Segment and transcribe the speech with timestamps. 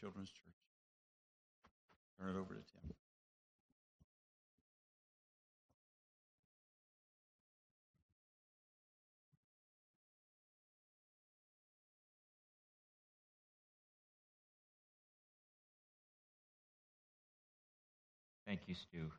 [0.00, 0.54] Children's Church.
[2.18, 2.94] Turn it over to Tim.
[18.46, 19.10] Thank you, Stu.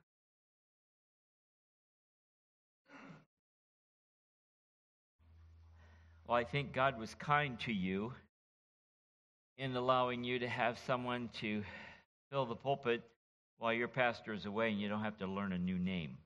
[6.28, 8.14] Well, I think God was kind to you
[9.62, 11.62] in allowing you to have someone to
[12.32, 13.04] fill the pulpit
[13.60, 16.18] while your pastor is away and you don't have to learn a new name.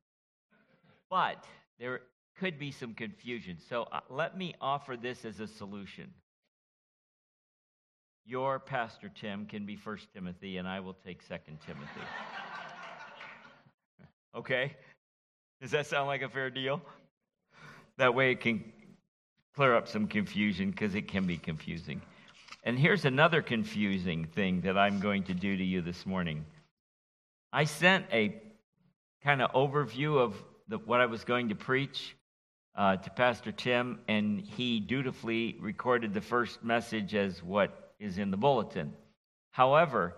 [1.10, 1.44] But
[1.78, 2.00] there
[2.40, 3.58] could be some confusion.
[3.68, 6.14] So uh, let me offer this as a solution.
[8.26, 11.90] Your pastor Tim can be First Timothy and I will take Second Timothy.
[14.36, 14.78] okay?
[15.62, 16.82] Does that sound like a fair deal?
[17.98, 18.64] That way it can
[19.54, 22.02] clear up some confusion because it can be confusing.
[22.68, 26.46] And here's another confusing thing that I'm going to do to you this morning.
[27.54, 28.42] I sent a
[29.24, 30.34] kind of overview of
[30.68, 32.16] the, what I was going to preach
[32.76, 38.32] uh, to Pastor Tim, and he dutifully recorded the first message as what is in
[38.32, 38.94] the bulletin.
[39.52, 40.16] However,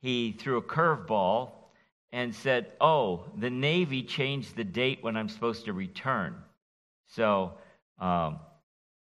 [0.00, 1.50] he threw a curveball
[2.12, 6.34] and said, Oh, the Navy changed the date when I'm supposed to return.
[7.08, 7.58] So
[7.98, 8.38] um,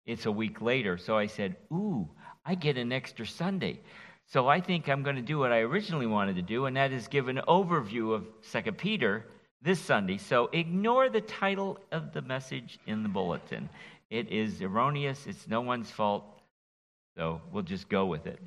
[0.08, 0.98] it's a week later.
[0.98, 2.10] So I said, Ooh,
[2.46, 3.80] I get an extra Sunday.
[4.26, 6.92] So I think I'm going to do what I originally wanted to do, and that
[6.92, 9.26] is give an overview of Second Peter
[9.62, 10.18] this Sunday.
[10.18, 13.70] So ignore the title of the message in the bulletin.
[14.10, 16.24] It is erroneous, it's no one's fault.
[17.18, 18.40] So we'll just go with it.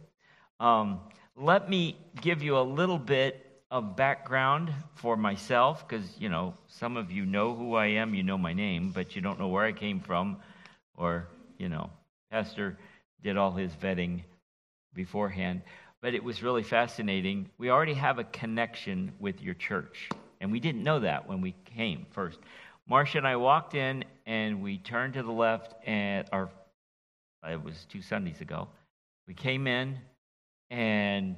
[0.61, 1.01] Um,
[1.37, 6.97] let me give you a little bit of background for myself because, you know, some
[6.97, 9.65] of you know who I am, you know my name, but you don't know where
[9.65, 10.39] I came from
[10.97, 11.91] or you know,
[12.31, 12.77] Pastor
[13.23, 14.23] did all his vetting
[14.95, 15.63] beforehand.
[16.01, 17.49] But it was really fascinating.
[17.59, 20.09] We already have a connection with your church,
[20.41, 22.39] and we didn't know that when we came first.
[22.89, 26.51] Marcia and I walked in, and we turned to the left, and our
[27.49, 28.69] it was two Sundays ago.
[29.27, 29.99] We came in,
[30.71, 31.37] and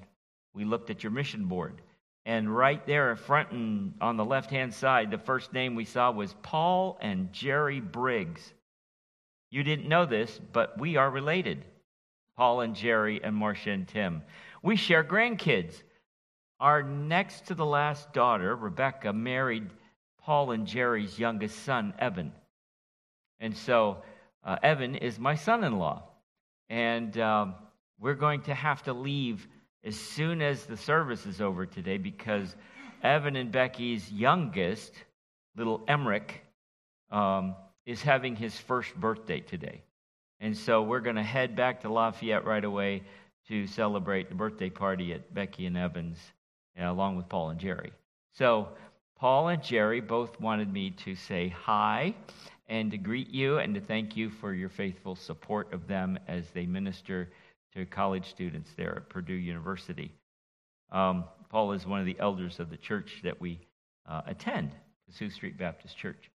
[0.54, 1.81] we looked at your mission board.
[2.26, 5.84] And right there in front and on the left hand side, the first name we
[5.84, 8.53] saw was Paul and Jerry Briggs.
[9.50, 11.64] You didn't know this, but we are related
[12.36, 14.22] Paul and Jerry and Marcia and Tim.
[14.62, 15.82] We share grandkids.
[16.60, 19.68] Our next to the last daughter, Rebecca, married
[20.22, 22.32] Paul and Jerry's youngest son, Evan.
[23.40, 23.98] And so
[24.44, 26.04] uh, Evan is my son in law.
[26.70, 27.54] And um,
[28.00, 29.46] we're going to have to leave
[29.84, 32.56] as soon as the service is over today because
[33.02, 34.94] Evan and Becky's youngest,
[35.56, 36.42] little Emmerich,
[37.10, 39.82] um, is having his first birthday today.
[40.40, 43.02] And so we're going to head back to Lafayette right away
[43.48, 46.18] to celebrate the birthday party at Becky and Evans,
[46.76, 47.92] know, along with Paul and Jerry.
[48.32, 48.68] So
[49.16, 52.14] Paul and Jerry both wanted me to say hi
[52.68, 56.50] and to greet you and to thank you for your faithful support of them as
[56.50, 57.30] they minister
[57.74, 60.12] to college students there at Purdue University.
[60.90, 63.60] Um, Paul is one of the elders of the church that we
[64.08, 64.72] uh, attend,
[65.10, 66.30] Sioux Street Baptist Church.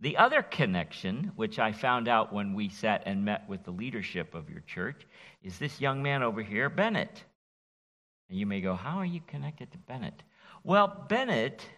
[0.00, 4.34] The other connection, which I found out when we sat and met with the leadership
[4.34, 5.06] of your church,
[5.42, 7.22] is this young man over here, Bennett.
[8.28, 10.22] And you may go, How are you connected to Bennett?
[10.64, 11.68] Well, Bennett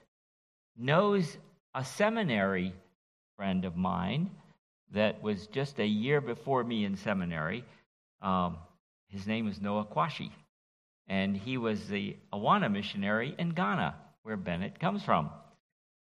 [0.76, 1.36] knows
[1.74, 2.72] a seminary
[3.36, 4.30] friend of mine
[4.92, 7.64] that was just a year before me in seminary.
[8.22, 8.56] Um,
[9.08, 10.30] his name is Noah Kwashi.
[11.08, 15.30] And he was the Awana missionary in Ghana, where Bennett comes from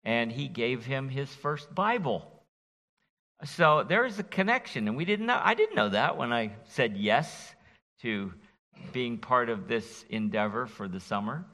[0.03, 2.25] and he gave him his first Bible.
[3.43, 5.39] So there is a connection, and we didn't know.
[5.41, 7.55] I didn't know that when I said yes
[8.01, 8.33] to
[8.93, 11.45] being part of this endeavor for the summer.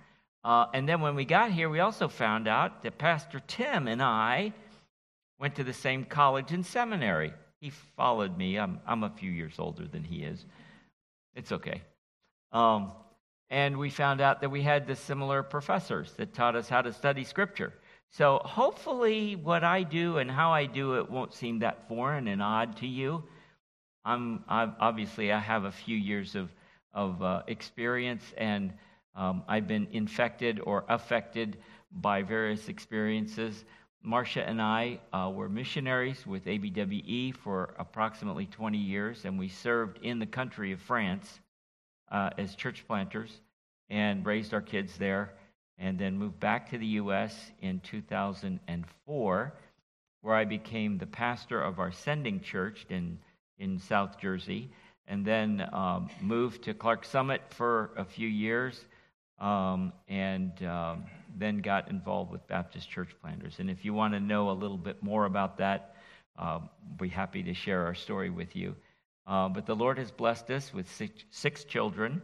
[0.43, 4.01] Uh, and then when we got here, we also found out that Pastor Tim and
[4.01, 4.53] I
[5.39, 7.33] went to the same college and seminary.
[7.59, 8.57] He followed me.
[8.57, 10.45] I'm, I'm a few years older than he is.
[11.35, 11.81] It's okay.
[12.51, 12.91] Um,
[13.49, 16.93] and we found out that we had the similar professors that taught us how to
[16.93, 17.73] study Scripture.
[18.11, 22.41] So hopefully, what I do and how I do it won't seem that foreign and
[22.41, 23.23] odd to you.
[24.05, 26.49] I'm, I'm obviously I have a few years of
[26.93, 28.73] of uh, experience, and
[29.15, 31.57] um, I've been infected or affected
[31.91, 33.65] by various experiences.
[34.01, 39.99] Marcia and I uh, were missionaries with ABWE for approximately 20 years, and we served
[40.03, 41.39] in the country of France
[42.11, 43.41] uh, as church planters
[43.89, 45.33] and raised our kids there
[45.77, 47.51] and then moved back to the U.S.
[47.61, 49.53] in 2004,
[50.21, 53.19] where I became the pastor of our sending church in,
[53.59, 54.69] in South Jersey.
[55.07, 58.85] and then um, moved to Clark Summit for a few years,
[59.39, 61.05] um, and um,
[61.37, 63.55] then got involved with Baptist Church Planters.
[63.59, 65.95] And if you want to know a little bit more about that,
[66.37, 66.59] uh,
[66.99, 68.75] be happy to share our story with you.
[69.25, 72.21] Uh, but the Lord has blessed us with six, six children,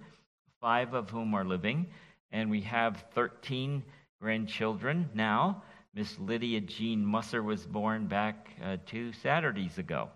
[0.61, 1.87] five of whom are living,
[2.33, 3.83] and we have 13
[4.19, 5.63] grandchildren now.
[5.93, 10.09] Miss Lydia Jean Musser was born back uh, two Saturdays ago.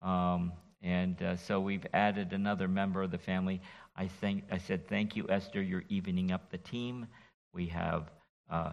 [0.00, 0.52] Um,
[0.82, 3.60] and uh, so we've added another member of the family.
[3.96, 5.60] I, think, I said, Thank you, Esther.
[5.60, 7.08] You're evening up the team.
[7.52, 8.10] We have
[8.48, 8.72] uh,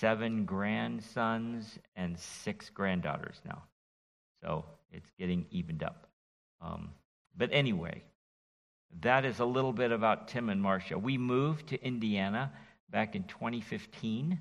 [0.00, 3.64] seven grandsons and six granddaughters now.
[4.42, 6.06] So it's getting evened up.
[6.62, 6.92] Um,
[7.36, 8.02] but anyway,
[9.00, 10.98] that is a little bit about Tim and Marcia.
[10.98, 12.52] We moved to Indiana
[12.90, 14.38] back in 2015,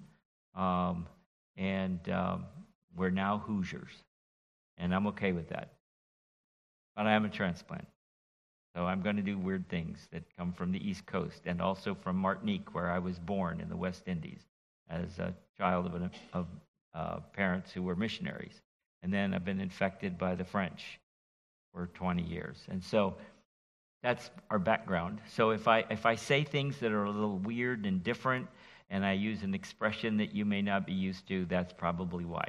[0.56, 1.08] um,
[1.56, 2.46] and um,
[2.96, 3.92] we're now Hoosiers.
[4.78, 5.74] And I'm okay with that.
[6.96, 7.88] But I am a transplant.
[8.76, 11.96] So I'm going to do weird things that come from the East Coast and also
[11.96, 14.42] from Martinique, where I was born in the West Indies
[14.90, 16.48] as a child of, an, of
[16.94, 18.62] uh, parents who were missionaries.
[19.04, 21.00] And then I've been infected by the French
[21.74, 22.58] for 20 years.
[22.70, 23.16] And so
[24.04, 25.22] that's our background.
[25.28, 28.48] So if I, if I say things that are a little weird and different,
[28.90, 32.46] and I use an expression that you may not be used to, that's probably why.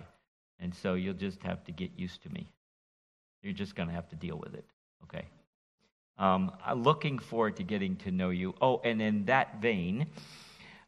[0.59, 2.49] And so you'll just have to get used to me.
[3.43, 4.65] You're just going to have to deal with it,
[5.05, 5.27] okay?
[6.19, 8.55] Um, I'm looking forward to getting to know you.
[8.61, 10.07] Oh, and in that vein,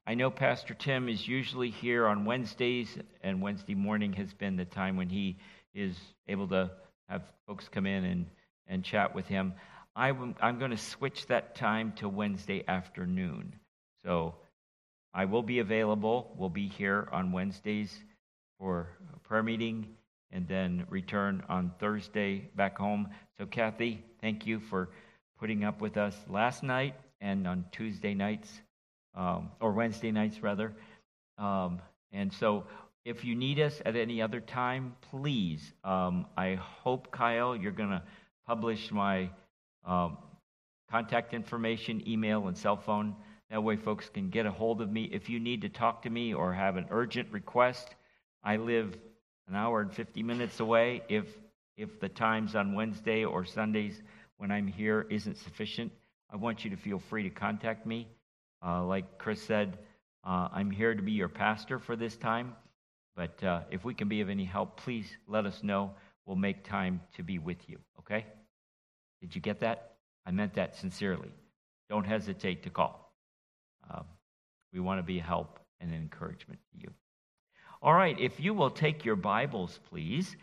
[0.07, 4.65] I know Pastor Tim is usually here on Wednesdays, and Wednesday morning has been the
[4.65, 5.37] time when he
[5.75, 5.97] is
[6.29, 6.71] able to
[7.09, 8.27] have folks come in and,
[8.67, 9.55] and chat with him.
[9.97, 13.55] I'm, I'm going to switch that time to Wednesday afternoon.
[14.05, 14.35] So
[15.13, 16.35] I will be available.
[16.37, 17.97] We'll be here on Wednesdays
[18.59, 19.87] for a prayer meeting
[20.33, 23.09] and then return on Thursday back home.
[23.39, 24.91] So, Kathy, thank you for
[25.39, 28.51] putting up with us last night and on Tuesday nights,
[29.15, 30.73] um, or Wednesday nights, rather.
[31.39, 31.81] Um,
[32.13, 32.65] and so,
[33.05, 35.73] if you need us at any other time, please.
[35.85, 38.03] Um, I hope, Kyle, you're going to
[38.47, 39.31] publish my
[39.85, 40.19] um,
[40.91, 43.17] contact information, email, and cell phone.
[43.51, 45.05] That way, folks can get a hold of me.
[45.05, 47.95] If you need to talk to me or have an urgent request,
[48.43, 48.97] I live
[49.49, 51.03] an hour and 50 minutes away.
[51.09, 51.27] If,
[51.77, 54.03] if the times on Wednesday or Sundays
[54.39, 55.93] when I'm here isn't sufficient,
[56.31, 58.09] I want you to feel free to contact me.
[58.65, 59.79] Uh, like Chris said,
[60.25, 62.55] uh, I'm here to be your pastor for this time.
[63.17, 65.93] But uh, if we can be of any help, please let us know.
[66.27, 68.27] We'll make time to be with you, okay?
[69.25, 69.93] Did you get that?
[70.27, 71.31] I meant that sincerely.
[71.89, 73.11] Don't hesitate to call.
[73.91, 74.05] Um,
[74.71, 76.91] we want to be a help and an encouragement to you.
[77.81, 80.37] All right, if you will take your Bibles, please,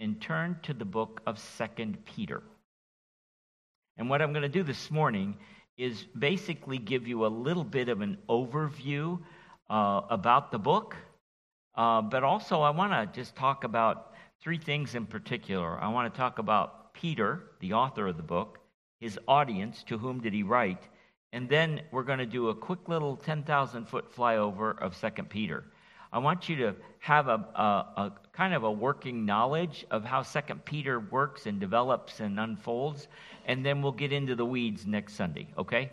[0.00, 2.42] and turn to the book of Second Peter.
[3.98, 5.36] And what I'm going to do this morning
[5.76, 9.20] is basically give you a little bit of an overview
[9.68, 10.96] uh, about the book,
[11.74, 15.78] uh, but also I want to just talk about three things in particular.
[15.78, 18.58] I want to talk about Peter, the author of the book,
[19.00, 20.82] his audience, to whom did he write,
[21.32, 25.64] and then we're going to do a quick little 10,000 foot flyover of Second Peter.
[26.12, 30.22] I want you to have a, a, a, kind of a working knowledge of how
[30.22, 33.08] Second Peter works and develops and unfolds,
[33.46, 35.90] and then we'll get into the weeds next Sunday, okay?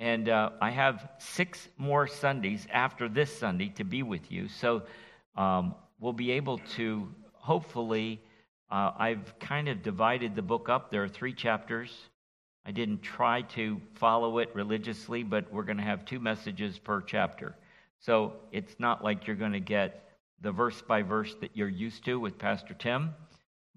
[0.00, 4.82] And uh, I have six more Sundays after this Sunday to be with you, so
[5.36, 8.20] um, we'll be able to hopefully.
[8.74, 10.90] Uh, I've kind of divided the book up.
[10.90, 11.96] There are three chapters.
[12.66, 17.00] I didn't try to follow it religiously, but we're going to have two messages per
[17.00, 17.54] chapter.
[18.00, 20.08] So it's not like you're going to get
[20.40, 23.14] the verse by verse that you're used to with Pastor Tim,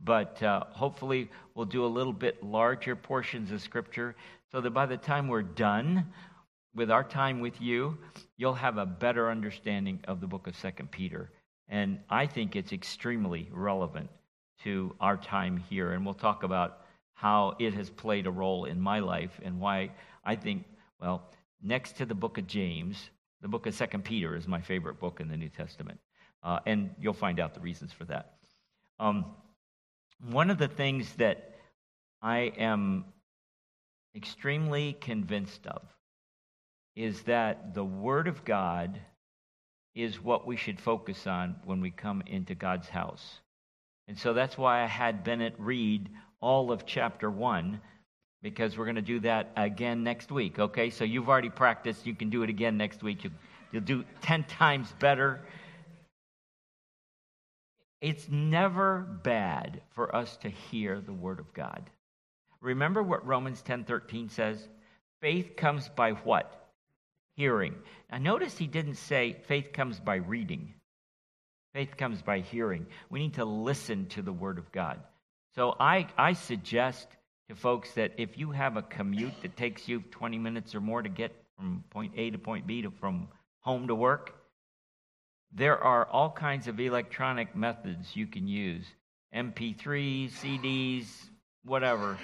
[0.03, 4.15] but uh, hopefully we'll do a little bit larger portions of Scripture
[4.51, 6.07] so that by the time we're done
[6.73, 7.99] with our time with you,
[8.35, 11.29] you'll have a better understanding of the book of Second Peter.
[11.69, 14.09] And I think it's extremely relevant
[14.67, 15.93] to our time here.
[15.93, 16.81] And we'll talk about
[17.13, 19.91] how it has played a role in my life and why
[20.25, 20.65] I think,
[20.99, 21.23] well,
[21.63, 23.09] next to the book of James,
[23.41, 25.99] the book of Second Peter is my favorite book in the New Testament,
[26.43, 28.33] uh, and you'll find out the reasons for that.
[28.99, 29.27] Um,
[30.29, 31.55] one of the things that
[32.21, 33.05] I am
[34.13, 35.81] extremely convinced of
[36.93, 38.99] is that the Word of God
[39.95, 43.39] is what we should focus on when we come into God's house.
[44.07, 46.09] And so that's why I had Bennett read
[46.39, 47.81] all of chapter 1
[48.41, 50.59] because we're going to do that again next week.
[50.59, 52.05] Okay, so you've already practiced.
[52.05, 53.23] You can do it again next week.
[53.23, 53.33] You'll,
[53.71, 55.41] you'll do 10 times better.
[57.99, 61.89] It's never bad for us to hear the Word of God.
[62.61, 64.67] Remember what Romans 10:13 says?
[65.19, 66.69] Faith comes by what?
[67.35, 67.75] Hearing.
[68.11, 70.73] Now notice he didn't say faith comes by reading.
[71.77, 72.87] Faith comes by hearing.
[73.11, 74.99] We need to listen to the word of God.
[75.53, 77.07] So I, I suggest
[77.49, 81.03] to folks that if you have a commute that takes you 20 minutes or more
[81.03, 83.27] to get from point A to point B to from
[83.59, 84.33] home to work,
[85.53, 88.87] there are all kinds of electronic methods you can use
[89.35, 91.05] MP3s, CDs,
[91.63, 92.17] whatever,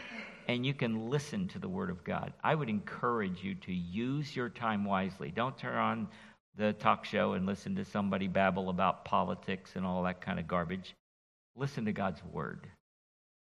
[0.48, 2.33] and you can listen to the Word of God.
[2.43, 5.29] I would encourage you to use your time wisely.
[5.29, 6.07] Don't turn on
[6.55, 10.48] the talk show and listen to somebody babble about politics and all that kind of
[10.48, 10.95] garbage.
[11.55, 12.67] Listen to God's Word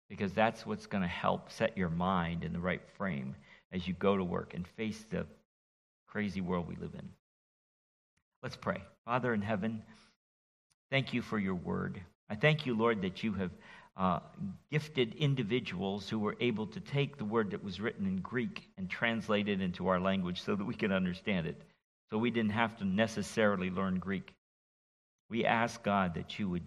[0.09, 3.35] because that's what's going to help set your mind in the right frame
[3.71, 5.25] as you go to work and face the
[6.07, 7.09] crazy world we live in.
[8.41, 8.81] Let's pray.
[9.05, 9.83] Father in heaven,
[10.89, 12.01] thank you for your word.
[12.29, 13.51] I thank you, Lord, that you have
[13.97, 14.19] uh,
[14.71, 18.89] gifted individuals who were able to take the word that was written in Greek and
[18.89, 21.61] translate it into our language so that we can understand it.
[22.09, 24.33] So we didn't have to necessarily learn Greek.
[25.29, 26.65] We ask, God, that you would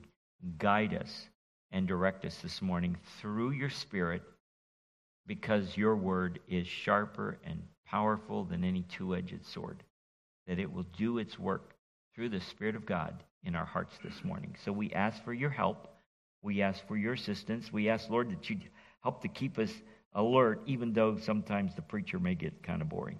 [0.59, 1.29] guide us
[1.73, 4.23] and direct us this morning through your Spirit
[5.27, 9.83] because your word is sharper and powerful than any two edged sword,
[10.47, 11.75] that it will do its work
[12.15, 14.55] through the Spirit of God in our hearts this morning.
[14.65, 15.89] So we ask for your help.
[16.43, 17.73] We ask for your assistance.
[17.73, 18.59] We ask, Lord, that you
[19.03, 19.73] help to keep us
[20.15, 23.19] alert, even though sometimes the preacher may get kind of boring.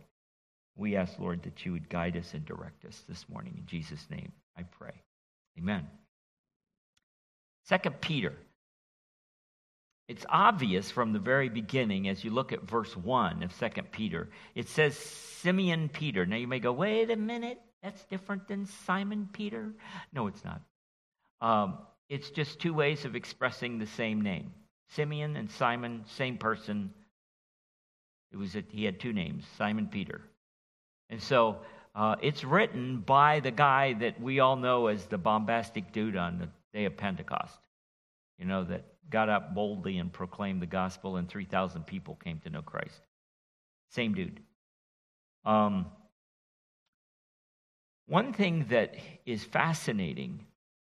[0.77, 3.55] We ask, Lord, that you would guide us and direct us this morning.
[3.59, 5.03] In Jesus' name, I pray.
[5.59, 5.87] Amen.
[7.65, 8.35] Second Peter.
[10.09, 14.29] It's obvious from the very beginning as you look at verse 1 of Second Peter.
[14.55, 16.27] It says Simeon Peter.
[16.27, 19.73] Now you may go, wait a minute, that's different than Simon Peter?
[20.13, 20.61] No, it's not.
[21.41, 24.53] Um, it's just two ways of expressing the same name.
[24.91, 26.93] Simeon and Simon, same person.
[28.33, 30.21] It was a, he had two names, Simon Peter.
[31.13, 31.59] And so
[31.95, 36.39] uh, it's written by the guy that we all know as the bombastic dude on
[36.39, 37.59] the day of Pentecost.
[38.39, 42.51] You know, that got up boldly and proclaimed the gospel, and 3,000 people came to
[42.51, 42.99] know Christ.
[43.91, 44.41] Same dude.
[45.45, 45.85] Um,
[48.07, 48.95] one thing that
[49.27, 50.47] is fascinating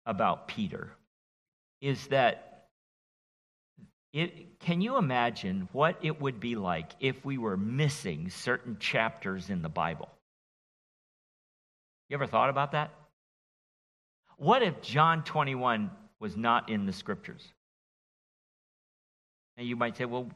[0.06, 0.92] about Peter
[1.82, 2.53] is that
[4.14, 9.50] it, can you imagine what it would be like if we were missing certain chapters
[9.50, 10.10] in the Bible?
[12.10, 12.92] You ever thought about that?
[14.38, 15.90] What if John 21
[16.20, 17.44] was not in the scriptures?
[19.58, 20.30] And you might say, well,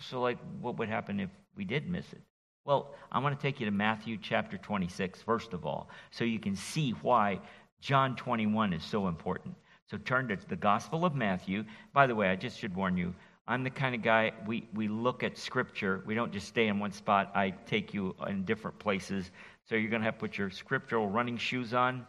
[0.00, 2.22] so like what would happen if we did miss it?
[2.64, 6.38] Well, I want to take you to Matthew chapter 26, first of all, so you
[6.38, 7.40] can see why
[7.80, 9.54] John 21 is so important.
[9.90, 11.64] So turn to the Gospel of Matthew.
[11.92, 13.14] By the way, I just should warn you,
[13.46, 16.02] I'm the kind of guy, we, we look at Scripture.
[16.06, 17.30] We don't just stay in one spot.
[17.34, 19.30] I take you in different places.
[19.68, 22.06] So you're going to have to put your scriptural running shoes on.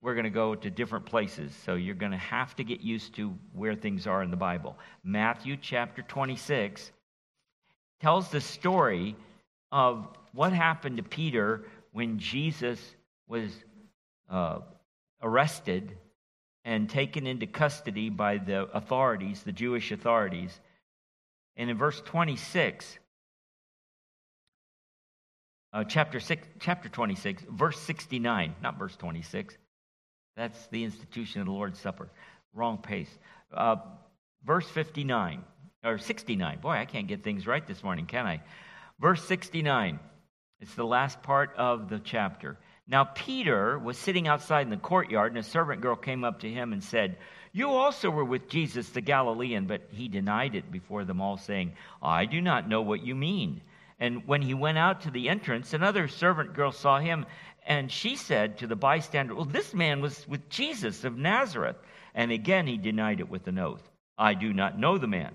[0.00, 1.54] We're going to go to different places.
[1.64, 4.78] So you're going to have to get used to where things are in the Bible.
[5.04, 6.90] Matthew chapter 26
[8.00, 9.14] tells the story
[9.70, 12.80] of what happened to Peter when Jesus
[13.28, 13.52] was
[14.30, 14.60] uh,
[15.22, 15.96] arrested
[16.64, 20.58] and taken into custody by the authorities, the Jewish authorities.
[21.56, 22.98] And in verse 26,
[25.72, 29.56] uh, chapter, six, chapter 26, verse 69, not verse 26,
[30.36, 32.08] that's the institution of the Lord's Supper.
[32.54, 33.10] Wrong pace.
[33.52, 33.76] Uh,
[34.44, 35.42] verse 59,
[35.84, 36.60] or 69.
[36.60, 38.42] Boy, I can't get things right this morning, can I?
[39.00, 39.98] Verse 69.
[40.60, 42.56] It's the last part of the chapter.
[42.88, 46.50] Now, Peter was sitting outside in the courtyard, and a servant girl came up to
[46.50, 47.16] him and said,
[47.52, 49.66] You also were with Jesus the Galilean.
[49.66, 51.72] But he denied it before them all, saying,
[52.02, 53.60] I do not know what you mean.
[54.00, 57.24] And when he went out to the entrance, another servant girl saw him,
[57.64, 61.76] and she said to the bystander, Well, this man was with Jesus of Nazareth.
[62.14, 65.34] And again he denied it with an oath, I do not know the man.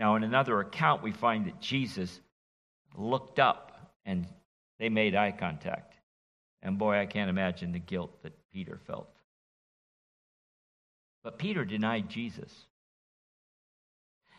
[0.00, 2.20] Now, in another account, we find that Jesus
[2.96, 4.26] looked up and
[4.78, 5.94] they made eye contact.
[6.62, 9.10] And boy, I can't imagine the guilt that Peter felt.
[11.22, 12.50] But Peter denied Jesus.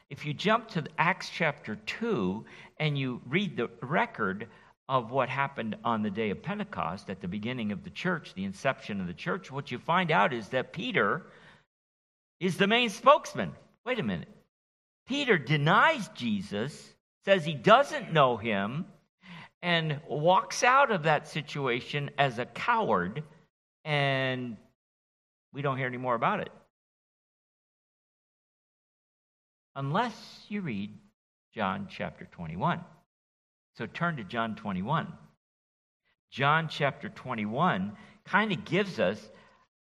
[0.10, 2.44] if you jump to Acts chapter 2
[2.77, 4.48] and you read the record
[4.89, 8.44] of what happened on the day of Pentecost at the beginning of the church, the
[8.44, 11.27] inception of the church, what you find out is that Peter
[12.41, 13.53] is the main spokesman.
[13.86, 14.27] Wait a minute.
[15.08, 16.93] Peter denies Jesus,
[17.25, 18.86] says he doesn't know him,
[19.62, 23.24] and walks out of that situation as a coward,
[23.86, 24.58] and
[25.53, 26.50] we don't hear any more about it.
[29.75, 30.98] Unless you read
[31.53, 32.81] John chapter 21.
[33.77, 35.08] So turn to John 21.
[36.29, 37.93] John chapter 21
[38.25, 39.20] kind of gives us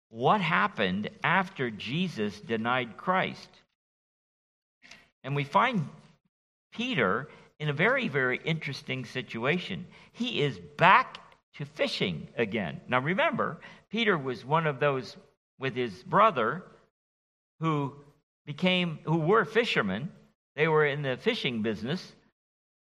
[0.09, 3.49] what happened after Jesus denied Christ.
[5.27, 5.89] And we find
[6.73, 7.29] Peter
[7.59, 9.85] in a very, very interesting situation.
[10.13, 11.19] He is back
[11.57, 12.81] to fishing again.
[12.89, 13.59] Now remember,
[13.91, 15.17] Peter was one of those
[15.59, 16.63] with his brother
[17.59, 17.93] who
[18.45, 20.11] became, who were fishermen.
[20.55, 22.15] They were in the fishing business.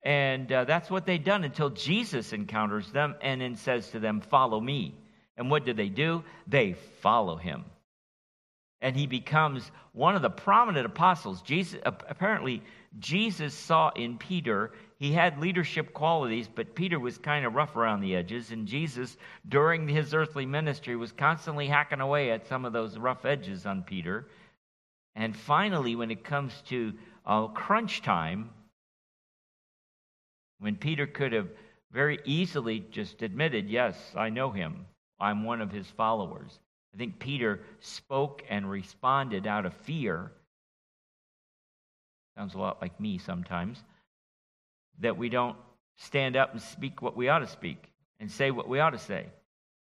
[0.03, 4.21] And uh, that's what they'd done until Jesus encounters them and then says to them,
[4.21, 4.93] Follow me.
[5.35, 6.23] And what do they do?
[6.45, 7.65] They follow him.
[8.85, 11.41] And he becomes one of the prominent apostles.
[11.41, 12.61] Jesus, apparently,
[12.99, 18.01] Jesus saw in Peter, he had leadership qualities, but Peter was kind of rough around
[18.01, 18.51] the edges.
[18.51, 19.17] And Jesus,
[19.49, 23.81] during his earthly ministry, was constantly hacking away at some of those rough edges on
[23.81, 24.27] Peter.
[25.15, 26.93] And finally, when it comes to
[27.25, 28.51] uh, crunch time,
[30.59, 31.49] when Peter could have
[31.91, 34.85] very easily just admitted, Yes, I know him,
[35.19, 36.59] I'm one of his followers.
[36.95, 40.31] I think Peter spoke and responded out of fear.
[42.37, 43.83] Sounds a lot like me sometimes.
[44.99, 45.57] That we don't
[45.97, 47.83] stand up and speak what we ought to speak
[48.21, 49.25] and say what we ought to say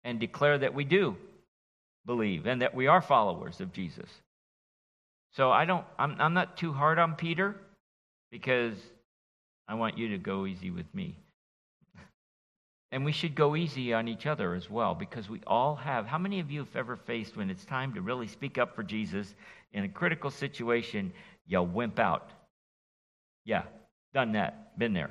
[0.06, 1.18] and declare that we do
[2.06, 4.10] believe and that we are followers of Jesus.
[5.36, 7.56] So I don't, I'm, I'm not too hard on Peter
[8.32, 8.76] because
[9.68, 11.18] I want you to go easy with me.
[12.94, 16.06] And we should go easy on each other as well because we all have.
[16.06, 18.84] How many of you have ever faced when it's time to really speak up for
[18.84, 19.34] Jesus
[19.74, 21.12] in a critical situation,
[21.48, 22.30] you wimp out?
[23.46, 23.64] Yeah,
[24.14, 25.10] done that, been there.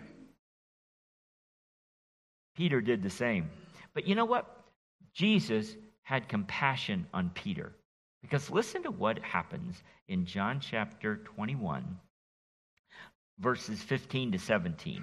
[2.56, 3.50] Peter did the same.
[3.94, 4.64] But you know what?
[5.12, 7.72] Jesus had compassion on Peter.
[8.20, 11.98] Because listen to what happens in John chapter 21,
[13.40, 15.02] verses 15 to 17.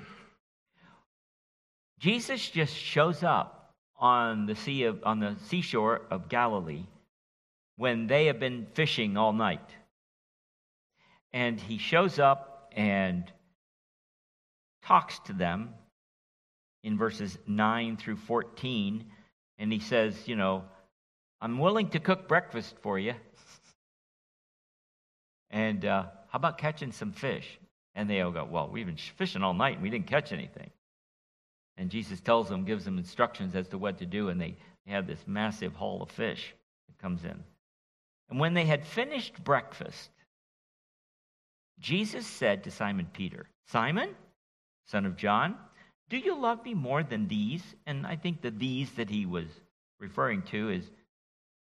[2.00, 6.86] Jesus just shows up on the sea of, on the seashore of Galilee
[7.76, 9.70] when they have been fishing all night.
[11.34, 13.32] And he shows up and
[14.84, 15.74] talks to them
[16.84, 19.06] in verses 9 through 14
[19.58, 20.64] and he says, you know,
[21.42, 23.14] I'm willing to cook breakfast for you.
[25.52, 27.60] And uh, how about catching some fish?
[27.96, 30.70] And they all go, Well, we've been fishing all night and we didn't catch anything.
[31.80, 34.92] And Jesus tells them, gives them instructions as to what to do, and they, they
[34.92, 36.54] have this massive haul of fish
[36.88, 37.42] that comes in.
[38.30, 40.10] And when they had finished breakfast,
[41.80, 44.10] Jesus said to Simon Peter, Simon,
[44.88, 45.56] son of John,
[46.10, 47.64] do you love me more than these?
[47.86, 49.48] And I think the these that he was
[50.02, 50.84] referring to is,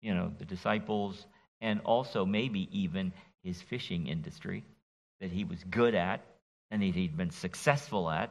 [0.01, 1.27] you know, the disciples
[1.61, 4.63] and also maybe even his fishing industry
[5.21, 6.25] that he was good at
[6.71, 8.31] and that he'd been successful at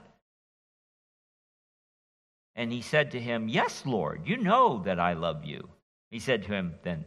[2.55, 5.67] and he said to him, Yes, Lord, you know that I love you.
[6.11, 7.05] He said to him, Then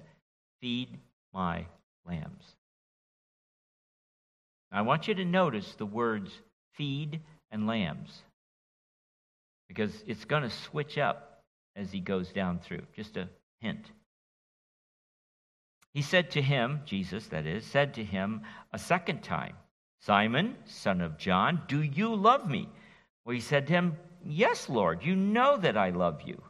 [0.61, 0.99] feed
[1.33, 1.67] my
[2.07, 2.45] lambs.
[4.73, 6.31] I want you to notice the words
[6.75, 8.23] feed and lambs
[9.69, 11.43] because it's going to switch up
[11.75, 12.83] as he goes down through.
[12.95, 13.29] Just a
[13.61, 13.91] hint.
[15.93, 19.55] He said to him, Jesus, that is, said to him a second time,
[20.01, 22.69] Simon, son of John, do you love me?
[23.25, 23.97] Well, he said to him,
[24.29, 26.41] Yes, Lord, you know that I love you.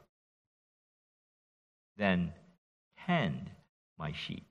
[1.96, 2.32] Then
[3.06, 3.50] tend
[3.98, 4.44] my sheep.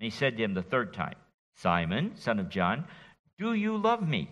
[0.00, 1.16] And he said to him the third time,
[1.56, 2.84] Simon, son of John,
[3.38, 4.30] do you love me?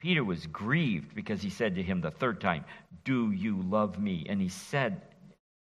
[0.00, 2.64] Peter was grieved because he said to him the third time,
[3.04, 4.26] Do you love me?
[4.28, 5.00] And he said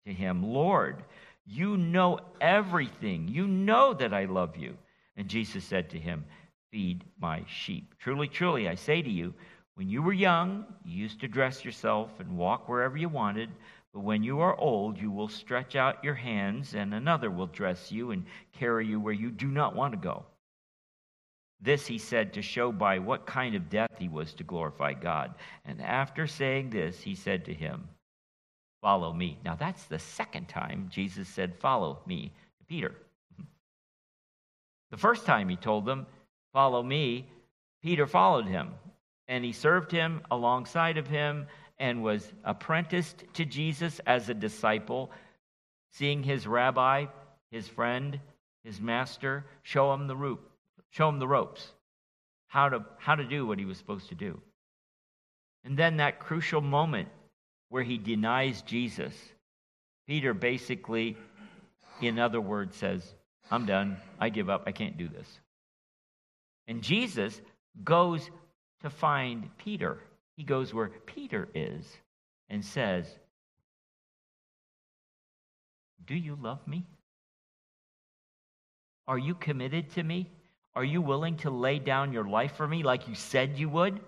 [0.06, 1.04] to him, Lord,
[1.46, 3.28] you know everything.
[3.28, 4.76] You know that I love you.
[5.16, 6.24] And Jesus said to him,
[6.70, 7.94] Feed my sheep.
[7.98, 9.34] Truly, truly, I say to you,
[9.74, 13.50] when you were young, you used to dress yourself and walk wherever you wanted.
[13.94, 17.90] But when you are old, you will stretch out your hands, and another will dress
[17.90, 20.24] you and carry you where you do not want to go.
[21.60, 25.34] This he said to show by what kind of death he was to glorify God.
[25.64, 27.88] And after saying this, he said to him,
[28.80, 29.38] Follow me.
[29.44, 32.94] Now that's the second time Jesus said, Follow me to Peter.
[34.90, 36.06] The first time he told them,
[36.52, 37.26] Follow me,
[37.82, 38.72] Peter followed him.
[39.32, 41.46] And he served him alongside of him
[41.78, 45.10] and was apprenticed to Jesus as a disciple,
[45.92, 47.06] seeing his rabbi,
[47.50, 48.20] his friend,
[48.62, 50.46] his master show him the rope,
[50.90, 51.66] show him the ropes,
[52.48, 54.38] how to, how to do what he was supposed to do.
[55.64, 57.08] And then that crucial moment
[57.70, 59.14] where he denies Jesus,
[60.06, 61.16] Peter basically,
[62.02, 63.02] in other words, says,
[63.50, 63.96] I'm done.
[64.20, 64.64] I give up.
[64.66, 65.40] I can't do this.
[66.68, 67.40] And Jesus
[67.82, 68.30] goes
[68.82, 69.98] to find Peter.
[70.36, 71.86] He goes where Peter is
[72.48, 73.06] and says,
[76.06, 76.84] Do you love me?
[79.06, 80.30] Are you committed to me?
[80.74, 84.00] Are you willing to lay down your life for me like you said you would?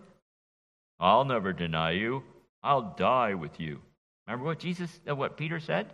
[0.98, 2.22] I'll never deny you.
[2.62, 3.80] I'll die with you.
[4.26, 5.92] Remember what Jesus, uh, what Peter said?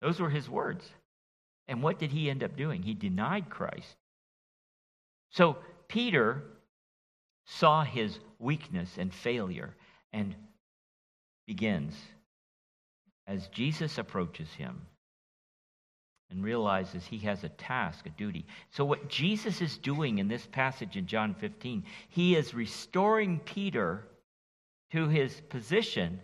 [0.00, 0.84] Those were his words.
[1.68, 2.82] And what did he end up doing?
[2.82, 3.96] He denied Christ.
[5.30, 6.42] So Peter
[7.44, 9.74] saw his weakness and failure
[10.12, 10.34] and
[11.46, 11.94] begins
[13.26, 14.82] as Jesus approaches him
[16.30, 18.46] and realizes he has a task, a duty.
[18.70, 24.06] So, what Jesus is doing in this passage in John 15, he is restoring Peter
[24.92, 26.20] to his position.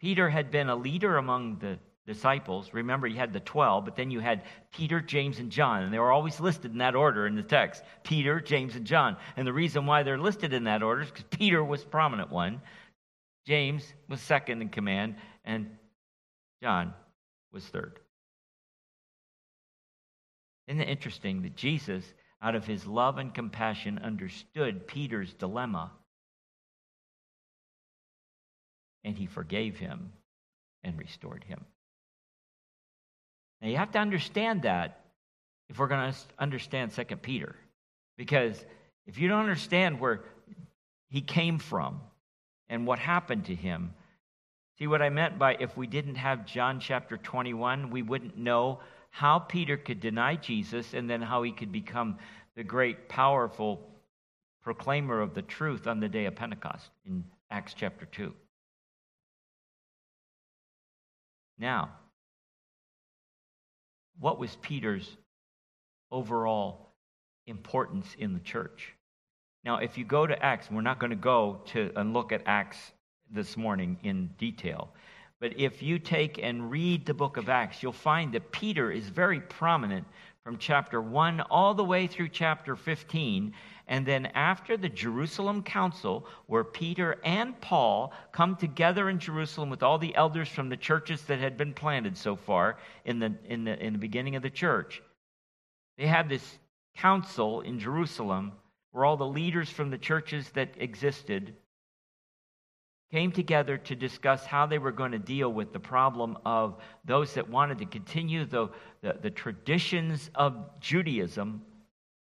[0.00, 2.70] Peter had been a leader among the disciples.
[2.72, 5.98] Remember, you had the 12, but then you had Peter, James, and John, and they
[5.98, 9.16] were always listed in that order in the text Peter, James, and John.
[9.36, 12.60] And the reason why they're listed in that order is because Peter was prominent one,
[13.46, 15.68] James was second in command, and
[16.62, 16.94] John
[17.52, 17.98] was third.
[20.68, 22.04] Isn't it interesting that Jesus,
[22.40, 25.90] out of his love and compassion, understood Peter's dilemma
[29.04, 30.12] and he forgave him
[30.84, 31.64] and restored him?
[33.62, 35.04] Now, you have to understand that
[35.68, 37.54] if we're going to understand Second Peter.
[38.18, 38.62] Because
[39.06, 40.20] if you don't understand where
[41.08, 42.00] he came from
[42.68, 43.94] and what happened to him,
[44.78, 48.80] see what I meant by if we didn't have John chapter 21, we wouldn't know
[49.10, 52.18] how Peter could deny Jesus and then how he could become
[52.56, 53.88] the great, powerful
[54.62, 58.32] proclaimer of the truth on the day of Pentecost in Acts chapter 2.
[61.58, 61.90] Now,
[64.18, 65.16] what was Peter's
[66.10, 66.94] overall
[67.46, 68.94] importance in the church?
[69.64, 72.42] Now, if you go to Acts, we're not going to go to and look at
[72.46, 72.92] Acts
[73.30, 74.90] this morning in detail.
[75.40, 79.08] But if you take and read the book of Acts, you'll find that Peter is
[79.08, 80.06] very prominent
[80.44, 83.52] from chapter 1 all the way through chapter 15
[83.92, 89.82] and then after the Jerusalem council, where Peter and Paul come together in Jerusalem with
[89.82, 93.64] all the elders from the churches that had been planted so far in the, in
[93.64, 95.02] the, in the beginning of the church,
[95.98, 96.58] they had this
[96.96, 98.52] council in Jerusalem
[98.92, 101.54] where all the leaders from the churches that existed
[103.10, 107.34] came together to discuss how they were going to deal with the problem of those
[107.34, 108.70] that wanted to continue the,
[109.02, 111.60] the, the traditions of Judaism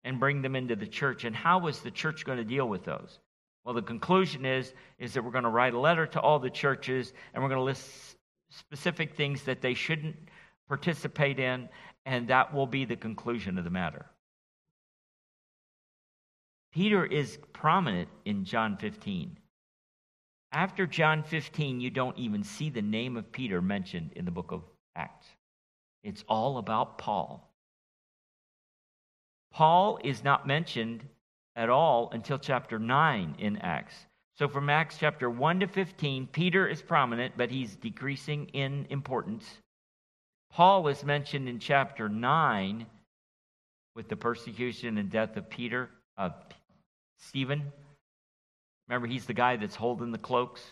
[0.04, 1.24] and bring them into the church.
[1.24, 3.18] And how was the church going to deal with those?
[3.64, 6.50] Well, the conclusion is, is that we're going to write a letter to all the
[6.50, 8.16] churches and we're going to list
[8.50, 10.16] specific things that they shouldn't
[10.68, 11.68] participate in,
[12.06, 14.06] and that will be the conclusion of the matter.
[16.72, 19.36] Peter is prominent in John 15.
[20.52, 24.52] After John 15, you don't even see the name of Peter mentioned in the book
[24.52, 24.62] of
[24.94, 25.26] Acts.
[26.04, 27.49] It's all about Paul.
[29.52, 31.02] Paul is not mentioned
[31.56, 33.94] at all until chapter 9 in Acts.
[34.38, 39.46] So from Acts chapter 1 to 15, Peter is prominent, but he's decreasing in importance.
[40.50, 42.86] Paul is mentioned in chapter 9
[43.94, 46.32] with the persecution and death of Peter, of
[47.18, 47.72] Stephen.
[48.88, 50.62] Remember, he's the guy that's holding the cloaks.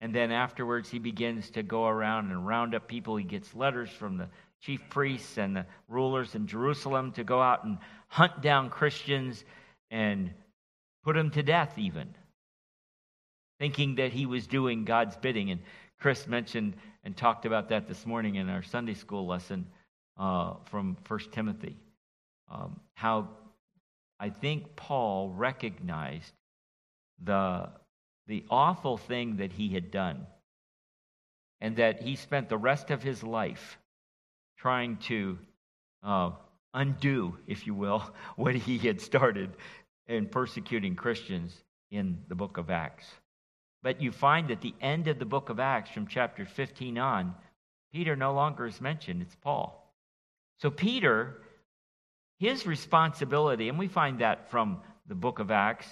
[0.00, 3.16] And then afterwards, he begins to go around and round up people.
[3.16, 4.28] He gets letters from the
[4.60, 9.44] chief priests and the rulers in Jerusalem to go out and hunt down Christians
[9.90, 10.30] and
[11.04, 12.14] put them to death, even,
[13.58, 15.50] thinking that he was doing God's bidding.
[15.50, 15.60] And
[16.00, 19.66] Chris mentioned and talked about that this morning in our Sunday school lesson
[20.18, 21.76] uh, from First Timothy.
[22.50, 23.28] Um, how
[24.18, 26.32] I think Paul recognized
[27.22, 27.68] the,
[28.26, 30.26] the awful thing that he had done,
[31.60, 33.78] and that he spent the rest of his life
[34.56, 35.38] trying to
[36.02, 36.30] uh,
[36.74, 38.02] undo, if you will,
[38.36, 39.50] what he had started
[40.06, 41.54] in persecuting Christians
[41.90, 43.06] in the book of Acts.
[43.82, 47.34] But you find at the end of the book of Acts, from chapter 15 on,
[47.92, 49.92] Peter no longer is mentioned, it's Paul.
[50.58, 51.40] So Peter
[52.38, 55.86] his responsibility, and we find that from the book of Acts,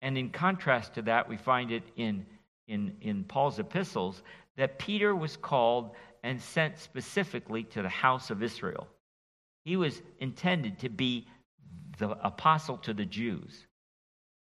[0.00, 2.24] and in contrast to that, we find it in,
[2.66, 4.22] in, in Paul's epistles,
[4.56, 5.90] that Peter was called
[6.22, 8.86] and sent specifically to the house of Israel.
[9.64, 11.26] He was intended to be
[11.98, 13.66] the apostle to the Jews.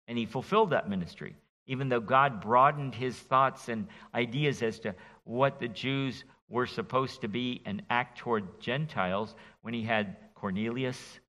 [0.08, 1.36] And he fulfilled that ministry,
[1.68, 7.22] even though God broadened his thoughts and ideas as to what the Jews were supposed
[7.22, 11.20] to be and act toward Gentiles when he had Cornelius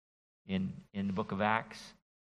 [0.47, 1.81] in, in the book of Acts.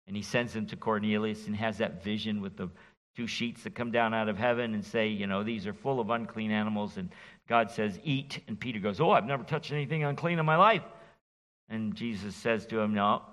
[0.06, 2.70] And he sends him to Cornelius and has that vision with the
[3.18, 6.00] two sheets that come down out of heaven and say, you know, these are full
[6.00, 6.98] of unclean animals.
[6.98, 7.10] And
[7.50, 8.42] God says, eat.
[8.48, 10.84] And Peter goes, oh, I've never touched anything unclean in my life.
[11.68, 13.24] And Jesus says to him, no,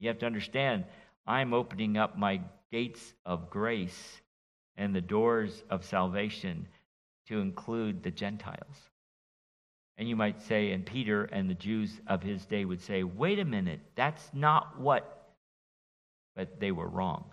[0.00, 0.84] you have to understand,
[1.26, 2.40] I'm opening up my
[2.72, 4.22] gates of grace
[4.78, 6.66] and the doors of salvation
[7.28, 8.76] to include the Gentiles.
[9.98, 13.38] And you might say, and Peter and the Jews of his day would say, wait
[13.38, 15.28] a minute, that's not what.
[16.34, 17.26] But they were wrong.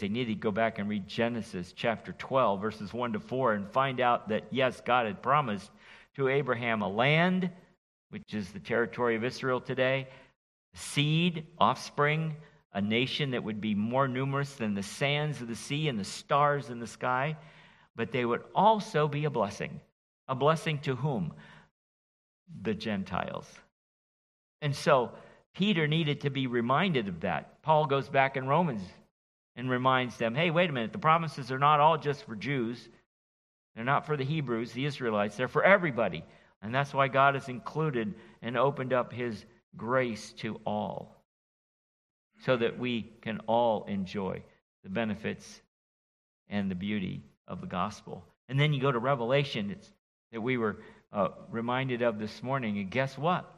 [0.00, 3.70] They needed to go back and read Genesis chapter 12, verses 1 to 4, and
[3.70, 5.70] find out that, yes, God had promised
[6.16, 7.50] to Abraham a land,
[8.10, 10.08] which is the territory of Israel today,
[10.74, 12.34] seed, offspring,
[12.72, 16.04] a nation that would be more numerous than the sands of the sea and the
[16.04, 17.36] stars in the sky,
[17.94, 19.80] but they would also be a blessing.
[20.26, 21.32] A blessing to whom?
[22.62, 23.46] The Gentiles.
[24.60, 25.12] And so
[25.54, 27.62] Peter needed to be reminded of that.
[27.62, 28.82] Paul goes back in Romans
[29.56, 32.88] and reminds them hey, wait a minute, the promises are not all just for Jews,
[33.74, 36.24] they're not for the Hebrews, the Israelites, they're for everybody.
[36.62, 39.44] And that's why God has included and opened up his
[39.76, 41.14] grace to all
[42.40, 44.42] so that we can all enjoy
[44.82, 45.60] the benefits
[46.48, 48.24] and the beauty of the gospel.
[48.48, 49.76] And then you go to Revelation
[50.32, 50.78] that we were
[51.12, 53.50] uh, reminded of this morning, and guess what?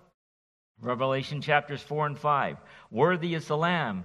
[0.80, 2.59] Revelation chapters 4 and 5.
[2.90, 4.04] Worthy is the Lamb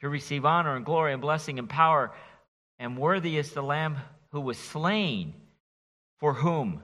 [0.00, 2.12] to receive honor and glory and blessing and power,
[2.78, 3.96] and worthy is the Lamb
[4.30, 5.34] who was slain.
[6.20, 6.82] For whom?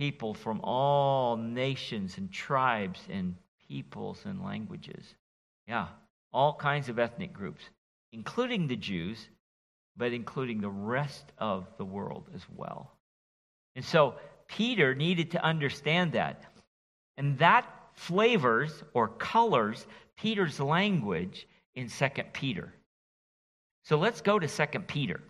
[0.00, 3.34] people from all nations and tribes and
[3.68, 5.04] peoples and languages.
[5.68, 5.88] Yeah,
[6.32, 7.62] all kinds of ethnic groups,
[8.10, 9.28] including the Jews,
[9.98, 12.90] but including the rest of the world as well.
[13.76, 14.14] And so
[14.48, 16.44] Peter needed to understand that.
[17.18, 22.72] And that flavors or colors Peter's language in 2 Peter.
[23.84, 25.20] So let's go to 2 Peter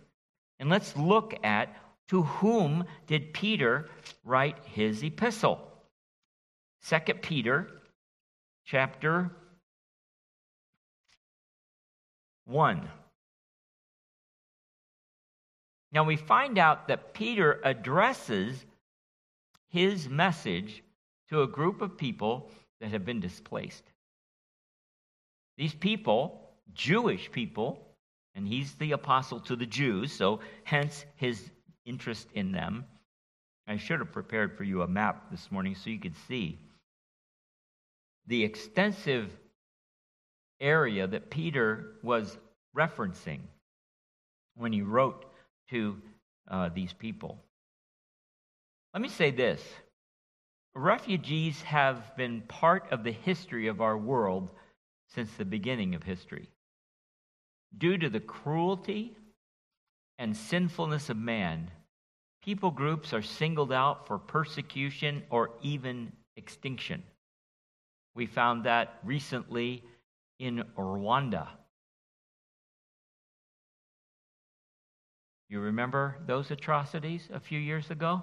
[0.59, 1.75] and let's look at
[2.09, 3.89] to whom did Peter
[4.23, 5.59] write his epistle?
[6.87, 7.67] 2 Peter
[8.65, 9.31] chapter
[12.45, 12.89] 1.
[15.93, 18.65] Now we find out that Peter addresses
[19.69, 20.83] his message
[21.29, 22.49] to a group of people
[22.79, 23.90] that have been displaced.
[25.57, 27.87] These people, Jewish people,
[28.35, 31.51] and he's the apostle to the Jews, so hence his
[31.85, 32.85] interest in them.
[33.67, 36.59] I should have prepared for you a map this morning so you could see
[38.27, 39.31] the extensive
[40.59, 42.37] area that Peter was
[42.77, 43.39] referencing
[44.55, 45.25] when he wrote
[45.69, 45.97] to
[46.49, 47.43] uh, these people.
[48.93, 49.61] Let me say this
[50.73, 54.49] refugees have been part of the history of our world
[55.13, 56.49] since the beginning of history.
[57.77, 59.15] Due to the cruelty
[60.17, 61.71] and sinfulness of man,
[62.43, 67.03] people groups are singled out for persecution or even extinction.
[68.13, 69.83] We found that recently
[70.39, 71.47] in Rwanda.
[75.49, 78.21] You remember those atrocities a few years ago?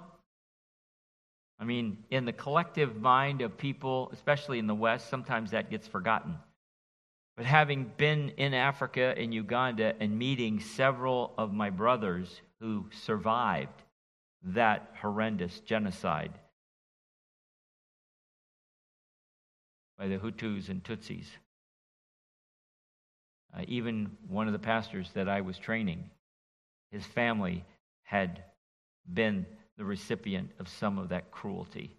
[1.59, 5.87] I mean, in the collective mind of people, especially in the West, sometimes that gets
[5.87, 6.35] forgotten.
[7.39, 13.81] But having been in Africa in Uganda and meeting several of my brothers who survived
[14.43, 16.33] that horrendous genocide
[19.97, 21.27] by the Hutus and Tutsis,
[23.57, 26.09] uh, even one of the pastors that I was training,
[26.91, 27.63] his family
[28.03, 28.43] had
[29.13, 29.45] been
[29.77, 31.95] the recipient of some of that cruelty,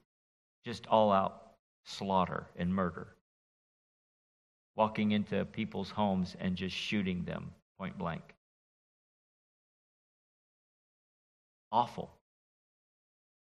[0.66, 1.54] just all out
[1.86, 3.16] slaughter and murder
[4.80, 8.22] walking into people's homes and just shooting them point blank.
[11.70, 12.10] Awful.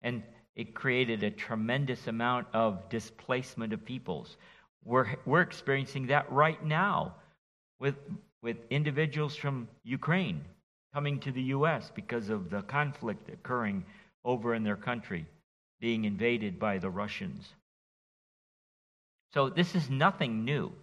[0.02, 0.22] And
[0.58, 4.36] it created a tremendous amount of displacement of peoples.
[4.84, 7.16] We're, we're experiencing that right now
[7.80, 7.96] with,
[8.42, 10.42] with individuals from Ukraine
[10.94, 11.90] coming to the U.S.
[11.96, 13.86] because of the conflict occurring
[14.26, 15.26] over in their country,
[15.80, 17.54] being invaded by the Russians.
[19.34, 20.74] So this is nothing new.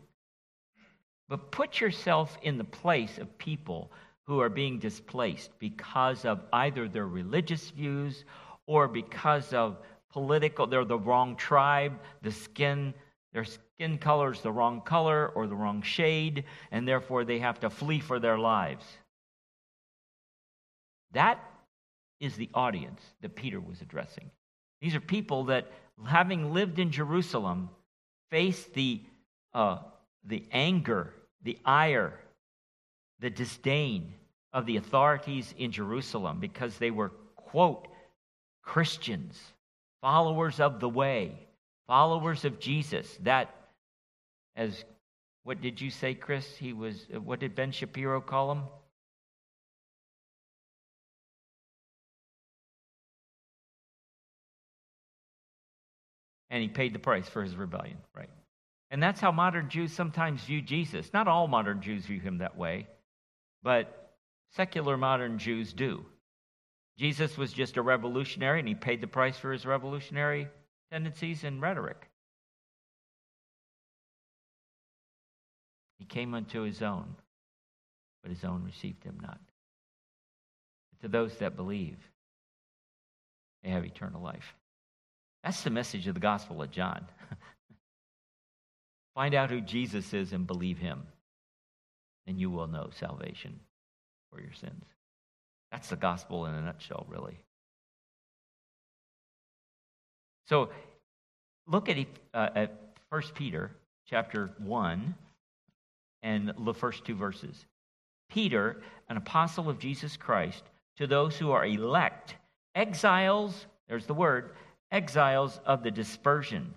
[1.28, 3.90] But put yourself in the place of people
[4.26, 8.24] who are being displaced because of either their religious views
[8.66, 9.78] or because of
[10.10, 12.94] political, they're the wrong tribe, the skin,
[13.32, 17.60] their skin color is the wrong color or the wrong shade, and therefore they have
[17.60, 18.84] to flee for their lives.
[21.12, 21.38] That
[22.18, 24.30] is the audience that Peter was addressing.
[24.80, 25.70] These are people that,
[26.06, 27.70] having lived in Jerusalem,
[28.30, 29.02] face the,
[29.54, 29.78] uh,
[30.26, 31.12] the anger,
[31.42, 32.18] the ire,
[33.20, 34.12] the disdain
[34.52, 37.88] of the authorities in Jerusalem because they were, quote,
[38.62, 39.40] Christians,
[40.00, 41.32] followers of the way,
[41.86, 43.16] followers of Jesus.
[43.22, 43.54] That,
[44.56, 44.84] as
[45.44, 46.56] what did you say, Chris?
[46.56, 48.62] He was, what did Ben Shapiro call him?
[56.50, 58.30] And he paid the price for his rebellion, right?
[58.90, 61.12] And that's how modern Jews sometimes view Jesus.
[61.12, 62.86] Not all modern Jews view him that way,
[63.62, 64.12] but
[64.54, 66.04] secular modern Jews do.
[66.98, 70.48] Jesus was just a revolutionary, and he paid the price for his revolutionary
[70.90, 72.08] tendencies and rhetoric.
[75.98, 77.16] He came unto his own,
[78.22, 79.40] but his own received him not.
[80.90, 81.98] But to those that believe,
[83.62, 84.54] they have eternal life.
[85.42, 87.06] That's the message of the Gospel of John.
[89.16, 91.02] Find out who Jesus is and believe him,
[92.26, 93.58] and you will know salvation
[94.30, 94.84] for your sins.
[95.72, 97.40] That's the gospel in a nutshell, really.
[100.48, 100.68] So
[101.66, 101.96] look at,
[102.34, 103.70] uh, at 1 Peter
[104.06, 105.14] chapter 1
[106.22, 107.64] and the first two verses.
[108.28, 110.62] Peter, an apostle of Jesus Christ,
[110.98, 112.36] to those who are elect,
[112.74, 114.50] exiles, there's the word,
[114.92, 116.74] exiles of the dispersion.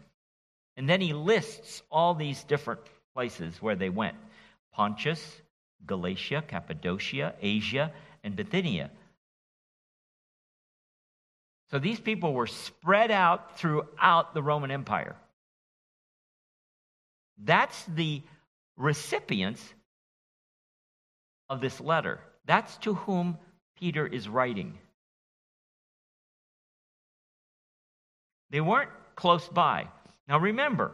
[0.80, 2.80] And then he lists all these different
[3.14, 4.16] places where they went
[4.72, 5.22] Pontus,
[5.86, 7.92] Galatia, Cappadocia, Asia,
[8.24, 8.90] and Bithynia.
[11.70, 15.18] So these people were spread out throughout the Roman Empire.
[17.44, 18.22] That's the
[18.78, 19.62] recipients
[21.50, 22.22] of this letter.
[22.46, 23.38] That's to whom
[23.78, 24.78] Peter is writing.
[28.50, 29.90] They weren't close by.
[30.30, 30.92] Now remember,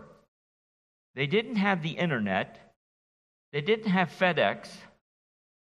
[1.14, 2.74] they didn't have the internet,
[3.52, 4.70] they didn't have FedEx,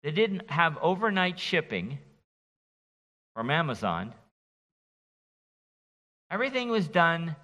[0.02, 1.98] they didn't have overnight shipping
[3.36, 4.12] from Amazon.
[6.32, 7.36] Everything was done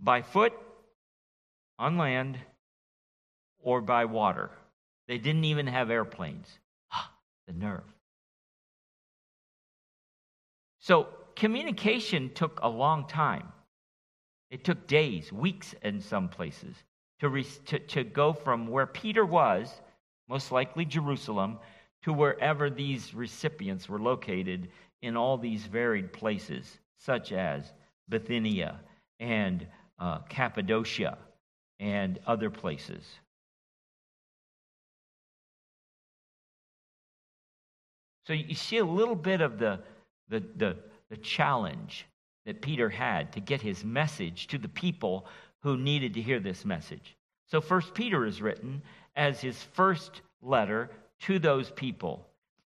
[0.00, 0.54] by foot,
[1.78, 2.38] on land,
[3.62, 4.50] or by water.
[5.08, 6.48] They didn't even have airplanes.
[6.90, 7.10] Ah,
[7.46, 7.84] the nerve.
[10.80, 13.52] So communication took a long time.
[14.50, 16.76] It took days, weeks in some places,
[17.20, 19.80] to, re- to, to go from where Peter was,
[20.28, 21.58] most likely Jerusalem,
[22.02, 24.68] to wherever these recipients were located
[25.02, 27.72] in all these varied places, such as
[28.08, 28.80] Bithynia
[29.18, 29.66] and
[29.98, 31.18] uh, Cappadocia
[31.80, 33.04] and other places.
[38.26, 39.80] So you see a little bit of the,
[40.28, 40.76] the, the,
[41.10, 42.06] the challenge
[42.46, 45.26] that Peter had to get his message to the people
[45.60, 47.16] who needed to hear this message.
[47.48, 48.82] So first Peter is written
[49.14, 52.26] as his first letter to those people.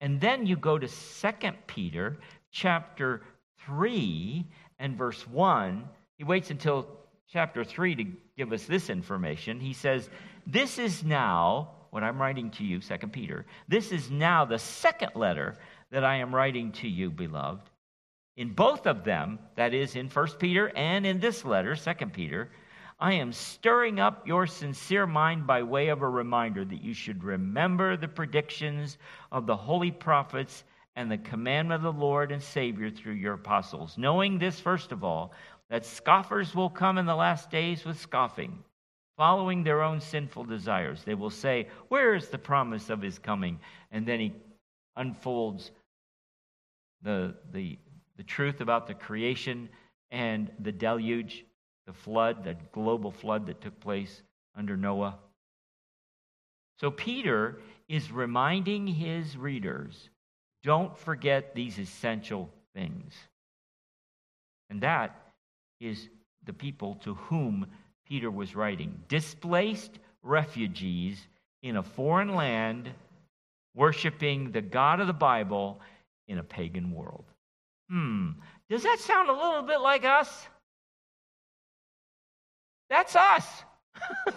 [0.00, 2.16] And then you go to Second Peter
[2.50, 3.22] chapter
[3.66, 4.46] 3
[4.78, 5.88] and verse 1.
[6.16, 6.87] He waits until
[7.31, 8.04] chapter 3 to
[8.37, 9.61] give us this information.
[9.61, 10.09] He says,
[10.46, 15.11] This is now, what I'm writing to you, Second Peter, this is now the second
[15.14, 15.57] letter
[15.90, 17.68] that I am writing to you, beloved.
[18.38, 22.53] In both of them, that is in First Peter and in this letter, Second Peter,
[23.01, 27.24] I am stirring up your sincere mind by way of a reminder that you should
[27.24, 28.96] remember the predictions
[29.33, 30.62] of the holy prophets
[30.94, 33.98] and the commandment of the Lord and Savior through your apostles.
[33.98, 35.33] Knowing this, first of all,
[35.68, 38.62] that scoffers will come in the last days with scoffing,
[39.16, 41.02] following their own sinful desires.
[41.02, 43.58] They will say, Where is the promise of his coming?
[43.90, 44.33] And then he
[44.94, 45.73] unfolds
[47.02, 47.79] the, the
[48.19, 49.71] the truth about the creation
[50.10, 51.46] and the deluge,
[51.87, 54.23] the flood, the global flood that took place
[54.54, 55.16] under Noah.
[56.81, 60.10] So Peter is reminding his readers
[60.64, 63.14] don't forget these essential things.
[64.69, 65.16] And that
[65.81, 66.08] is
[66.44, 67.66] the people to whom
[68.06, 71.19] Peter was writing displaced refugees
[71.62, 72.90] in a foreign land,
[73.75, 75.81] worshiping the God of the Bible
[76.27, 77.25] in a pagan world.
[77.90, 78.30] Hmm,
[78.68, 80.46] does that sound a little bit like us?
[82.90, 83.46] That's us.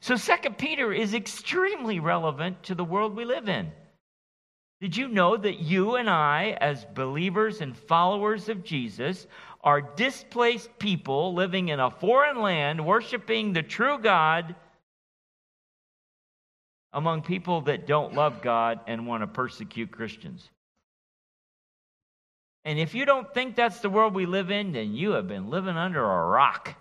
[0.00, 3.70] so Second Peter is extremely relevant to the world we live in.
[4.80, 9.26] Did you know that you and I, as believers and followers of Jesus,
[9.64, 14.54] are displaced people living in a foreign land, worshiping the true God
[16.92, 20.50] among people that don't love God and want to persecute Christians?
[22.66, 25.50] And if you don't think that's the world we live in, then you have been
[25.50, 26.74] living under a rock.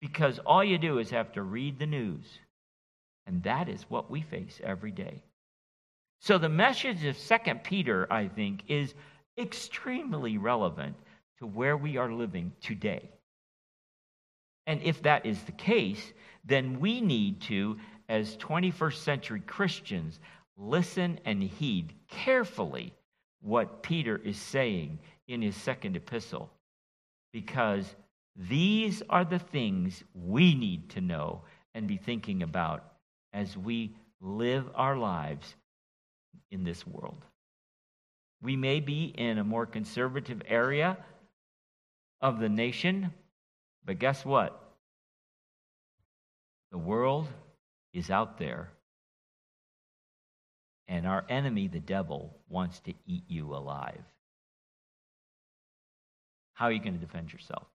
[0.00, 2.24] Because all you do is have to read the news.
[3.26, 5.22] And that is what we face every day.
[6.22, 8.94] So the message of Second Peter, I think, is
[9.36, 10.96] extremely relevant
[11.40, 13.10] to where we are living today.
[14.66, 16.14] And if that is the case,
[16.46, 17.76] then we need to,
[18.08, 20.18] as 21st century Christians,
[20.56, 22.94] listen and heed carefully
[23.40, 26.50] what Peter is saying in his second epistle
[27.32, 27.94] because
[28.36, 31.42] these are the things we need to know
[31.74, 32.84] and be thinking about
[33.32, 35.54] as we live our lives
[36.50, 37.24] in this world.
[38.42, 40.96] We may be in a more conservative area
[42.20, 43.12] of the nation,
[43.84, 44.60] but guess what?
[46.70, 47.28] The world
[47.92, 48.70] is out there
[50.88, 54.02] and our enemy, the devil, wants to eat you alive.
[56.54, 57.66] How are you going to defend yourself?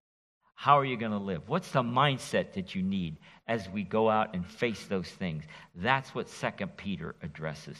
[0.54, 1.48] How are you going to live?
[1.48, 5.44] What's the mindset that you need as we go out and face those things?
[5.74, 7.78] That's what Second Peter addresses.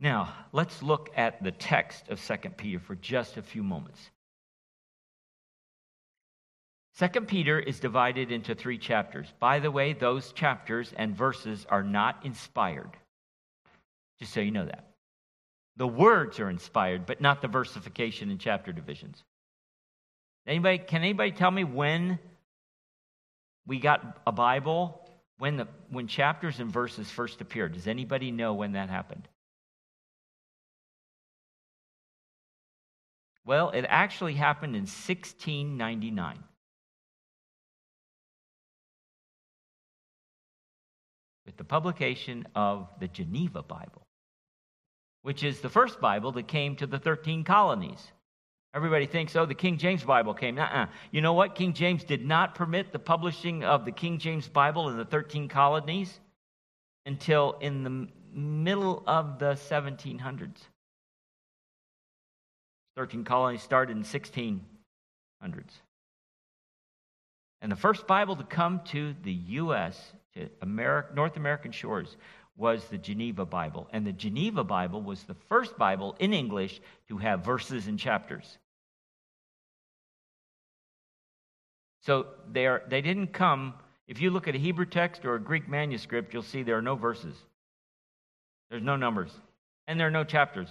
[0.00, 4.00] Now, let's look at the text of Second Peter for just a few moments.
[7.00, 9.26] Second Peter is divided into three chapters.
[9.38, 12.90] By the way, those chapters and verses are not inspired.
[14.18, 14.84] Just so you know that.
[15.78, 19.24] The words are inspired, but not the versification and chapter divisions.
[20.46, 22.18] Anybody, can anybody tell me when
[23.66, 25.00] we got a Bible?
[25.38, 27.72] When the when chapters and verses first appeared?
[27.72, 29.26] Does anybody know when that happened?
[33.46, 36.44] Well, it actually happened in 1699.
[41.60, 44.00] The publication of the Geneva Bible,
[45.20, 48.12] which is the first Bible that came to the 13 colonies.
[48.72, 50.58] Everybody thinks, oh, the King James Bible came.
[50.58, 50.86] Uh-uh.
[51.10, 51.54] You know what?
[51.54, 55.48] King James did not permit the publishing of the King James Bible in the 13
[55.48, 56.18] colonies
[57.04, 60.62] until in the middle of the 1700s.
[62.96, 64.62] 13 colonies started in 1600s.
[67.60, 72.16] And the first Bible to come to the U.S to America, North American shores
[72.56, 73.88] was the Geneva Bible.
[73.92, 78.58] And the Geneva Bible was the first Bible in English to have verses and chapters.
[82.02, 83.74] So they, are, they didn't come,
[84.08, 86.82] if you look at a Hebrew text or a Greek manuscript, you'll see there are
[86.82, 87.36] no verses.
[88.70, 89.30] There's no numbers.
[89.86, 90.68] And there are no chapters.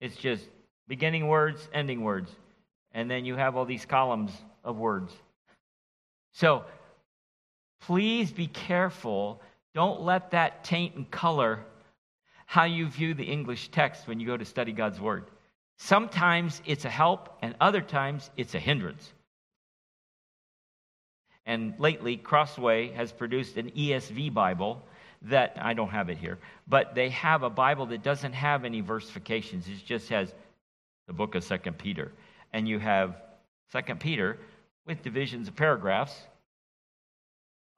[0.00, 0.44] It's just
[0.86, 2.30] beginning words, ending words.
[2.92, 4.32] And then you have all these columns
[4.64, 5.12] of words.
[6.32, 6.64] So
[7.80, 9.40] Please be careful.
[9.74, 11.60] Don't let that taint and color
[12.46, 15.24] how you view the English text when you go to study God's Word.
[15.76, 19.12] Sometimes it's a help, and other times it's a hindrance.
[21.46, 24.82] And lately, Crossway has produced an ESV Bible
[25.22, 28.82] that I don't have it here, but they have a Bible that doesn't have any
[28.82, 29.68] versifications.
[29.68, 30.34] It just has
[31.06, 32.12] the book of Second Peter,
[32.52, 33.16] and you have
[33.72, 34.38] Second Peter
[34.86, 36.14] with divisions of paragraphs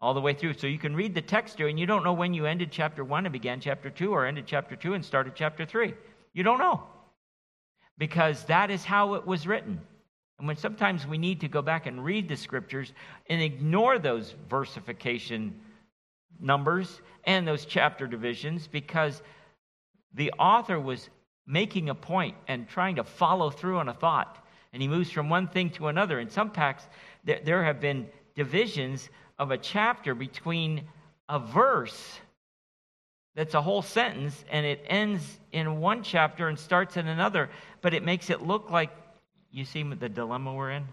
[0.00, 0.54] all the way through.
[0.54, 3.04] So you can read the text here and you don't know when you ended chapter
[3.04, 5.94] 1 and began chapter 2 or ended chapter 2 and started chapter 3.
[6.32, 6.82] You don't know.
[7.98, 9.80] Because that is how it was written.
[10.38, 12.94] And when sometimes we need to go back and read the scriptures
[13.28, 15.54] and ignore those versification
[16.40, 19.20] numbers and those chapter divisions because
[20.14, 21.10] the author was
[21.46, 24.42] making a point and trying to follow through on a thought.
[24.72, 26.20] And he moves from one thing to another.
[26.20, 26.86] In some packs,
[27.24, 29.10] there have been divisions
[29.40, 30.82] of a chapter between
[31.26, 32.20] a verse
[33.34, 37.48] that's a whole sentence and it ends in one chapter and starts in another,
[37.80, 38.90] but it makes it look like
[39.50, 40.84] you see the dilemma we're in?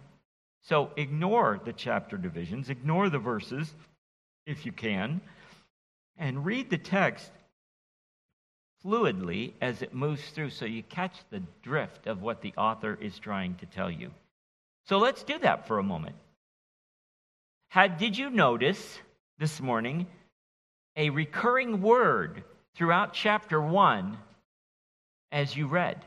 [0.64, 3.74] So ignore the chapter divisions, ignore the verses
[4.46, 5.20] if you can,
[6.18, 7.30] and read the text
[8.82, 13.20] fluidly as it moves through so you catch the drift of what the author is
[13.20, 14.10] trying to tell you.
[14.86, 16.16] So let's do that for a moment.
[17.70, 19.00] Had, did you notice
[19.40, 20.08] this morning
[20.96, 22.44] a recurring word
[22.76, 24.18] throughout chapter 1
[25.32, 26.04] as you read?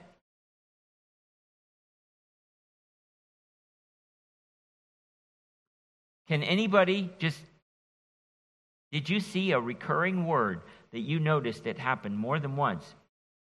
[6.28, 7.40] Can anybody just,
[8.92, 12.94] did you see a recurring word that you noticed that happened more than once?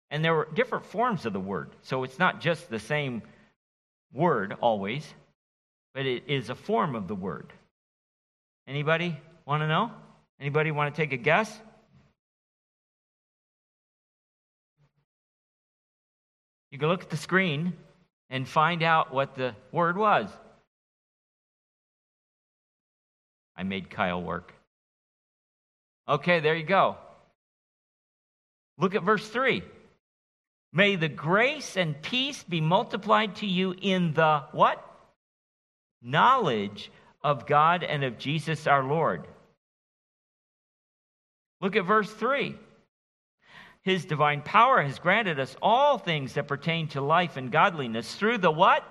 [0.09, 3.21] And there were different forms of the word, so it's not just the same
[4.11, 5.13] word always,
[5.93, 7.53] but it is a form of the word.
[8.69, 9.17] Anybody
[9.47, 9.89] want to know?
[10.39, 11.51] Anybody want to take a guess?
[16.69, 17.73] You can look at the screen
[18.29, 20.29] and find out what the word was.
[23.55, 24.53] I made Kyle work.
[26.07, 26.95] Okay, there you go.
[28.77, 29.63] Look at verse 3.
[30.71, 34.85] May the grace and peace be multiplied to you in the what?
[36.03, 36.91] Knowledge
[37.21, 39.27] of God and of Jesus our Lord.
[41.61, 42.55] Look at verse 3.
[43.81, 48.39] His divine power has granted us all things that pertain to life and godliness through
[48.39, 48.83] the what?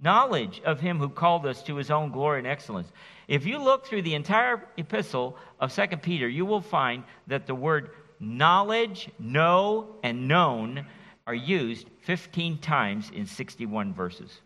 [0.00, 2.90] Knowledge of him who called us to his own glory and excellence.
[3.28, 7.54] If you look through the entire epistle of 2 Peter, you will find that the
[7.54, 7.90] word
[8.20, 10.86] knowledge, know, and known
[11.26, 14.40] are used 15 times in 61 verses.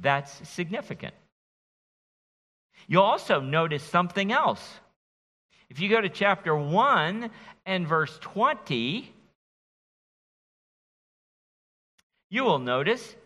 [0.00, 1.14] That's significant.
[2.86, 4.62] You'll also notice something else.
[5.70, 7.30] If you go to chapter 1
[7.66, 9.12] and verse 20,
[12.30, 13.16] you will notice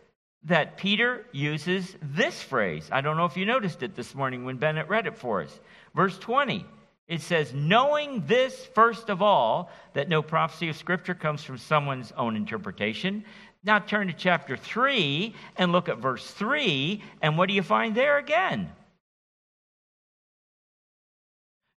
[0.44, 2.88] that Peter uses this phrase.
[2.92, 5.60] I don't know if you noticed it this morning when Bennett read it for us.
[5.94, 6.64] Verse 20,
[7.08, 12.12] it says, Knowing this, first of all, that no prophecy of Scripture comes from someone's
[12.16, 13.24] own interpretation.
[13.68, 17.94] Now turn to chapter 3 and look at verse 3, and what do you find
[17.94, 18.72] there again?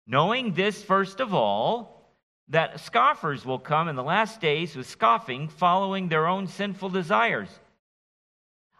[0.07, 2.15] Knowing this, first of all,
[2.47, 7.49] that scoffers will come in the last days with scoffing, following their own sinful desires.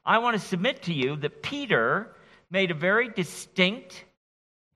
[0.07, 2.15] I want to submit to you that Peter
[2.49, 4.05] made a very distinct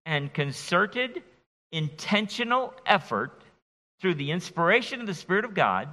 [0.07, 1.23] and concerted,
[1.71, 3.45] intentional effort
[4.01, 5.89] through the inspiration of the Spirit of God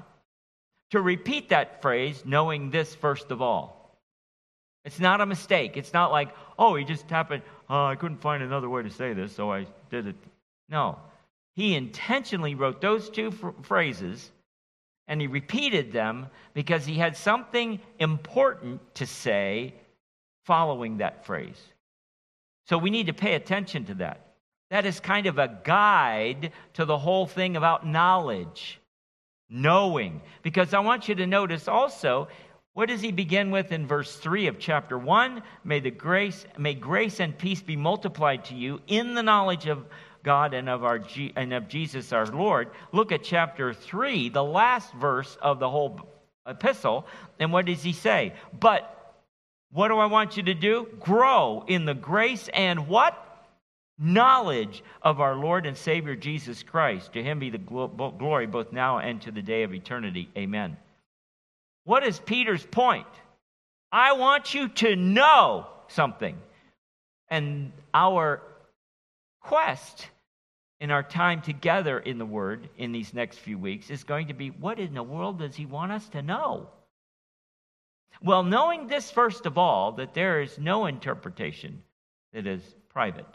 [0.92, 3.98] to repeat that phrase, knowing this first of all.
[4.84, 5.78] It's not a mistake.
[5.78, 9.14] It's not like, oh, he just happened, oh, I couldn't find another way to say
[9.14, 10.16] this, so I did it
[10.72, 10.98] no.
[11.56, 13.32] He intentionally wrote those two
[13.62, 14.32] phrases
[15.08, 19.74] and he repeated them because he had something important to say
[20.46, 21.62] following that phrase.
[22.68, 24.28] So we need to pay attention to that.
[24.70, 28.80] That is kind of a guide to the whole thing about knowledge,
[29.52, 30.22] knowing.
[30.42, 32.28] Because I want you to notice also
[32.74, 35.44] what does he begin with in verse 3 of chapter 1?
[35.66, 39.86] May the grace may grace and peace be multiplied to you in the knowledge of
[40.24, 41.04] God and of, our
[41.36, 42.70] and of Jesus our Lord.
[42.94, 46.00] Look at chapter 3, the last verse of the whole
[46.48, 47.06] epistle.
[47.40, 48.34] And what does he say?
[48.58, 49.16] But
[49.72, 50.88] what do I want you to do?
[51.00, 53.31] Grow in the grace and what?
[54.04, 57.14] Knowledge of our Lord and Savior Jesus Christ.
[57.14, 60.28] To him be the glory both now and to the day of eternity.
[60.36, 60.76] Amen.
[61.84, 63.06] What is Peter's point?
[63.92, 66.36] I want you to know something.
[67.30, 68.42] And our
[69.40, 70.08] quest
[70.80, 74.34] in our time together in the Word in these next few weeks is going to
[74.34, 76.68] be what in the world does He want us to know?
[78.24, 81.84] Well, knowing this, first of all, that there is no interpretation
[82.34, 83.28] that is private.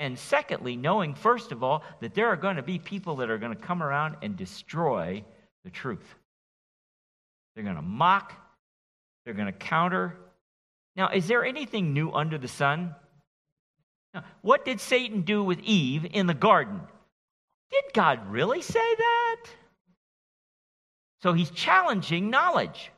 [0.00, 3.36] And secondly, knowing, first of all, that there are going to be people that are
[3.36, 5.22] going to come around and destroy
[5.62, 6.14] the truth.
[7.54, 8.32] They're going to mock,
[9.24, 10.16] they're going to counter.
[10.96, 12.94] Now, is there anything new under the sun?
[14.14, 16.80] Now, what did Satan do with Eve in the garden?
[17.70, 19.36] Did God really say that?
[21.22, 22.90] So he's challenging knowledge.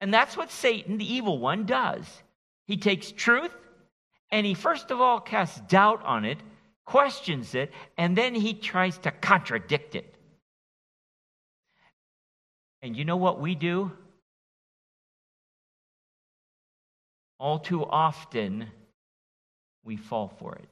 [0.00, 2.04] And that's what Satan, the evil one, does.
[2.66, 3.52] He takes truth
[4.30, 6.38] and he first of all casts doubt on it,
[6.84, 10.14] questions it, and then he tries to contradict it.
[12.82, 13.92] And you know what we do?
[17.38, 18.66] All too often,
[19.84, 20.68] we fall for it.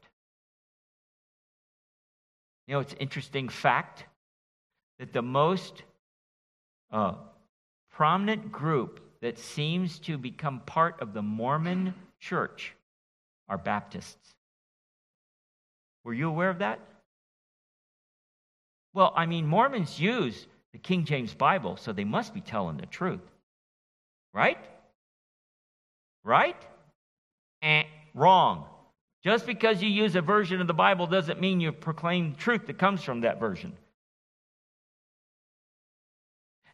[2.66, 4.04] You know, it's interesting fact
[4.98, 5.82] that the most
[6.90, 7.14] uh,
[7.90, 12.74] prominent group that seems to become part of the Mormon church
[13.48, 14.34] are Baptists.
[16.04, 16.80] Were you aware of that?
[18.92, 22.86] Well, I mean, Mormons use the King James Bible, so they must be telling the
[22.86, 23.20] truth.
[24.32, 24.58] Right?
[26.22, 26.56] Right?
[27.62, 27.84] Eh,
[28.14, 28.66] wrong.
[29.24, 32.78] Just because you use a version of the Bible doesn't mean you proclaim truth that
[32.78, 33.72] comes from that version.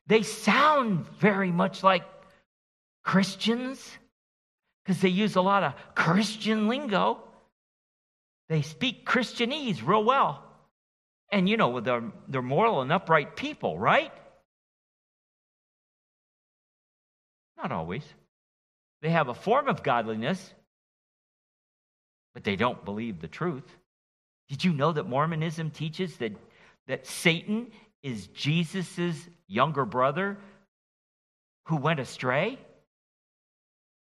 [0.08, 2.02] They sound very much like
[3.04, 3.98] Christians
[4.90, 7.22] because they use a lot of Christian lingo.
[8.48, 10.42] They speak Christianese real well.
[11.30, 14.12] And you know, they're, they're moral and upright people, right?
[17.56, 18.02] Not always.
[19.00, 20.52] They have a form of godliness,
[22.34, 23.72] but they don't believe the truth.
[24.48, 26.32] Did you know that Mormonism teaches that,
[26.88, 27.68] that Satan
[28.02, 30.36] is Jesus' younger brother
[31.66, 32.58] who went astray?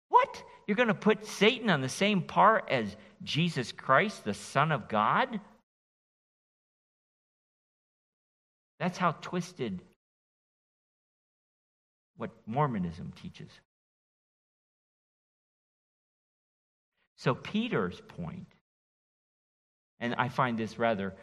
[0.07, 0.43] What?
[0.67, 4.87] You're going to put Satan on the same par as Jesus Christ, the Son of
[4.87, 5.39] God?
[8.79, 9.81] That's how twisted
[12.17, 13.49] what Mormonism teaches.
[17.17, 18.47] So, Peter's point,
[19.99, 21.13] and I find this rather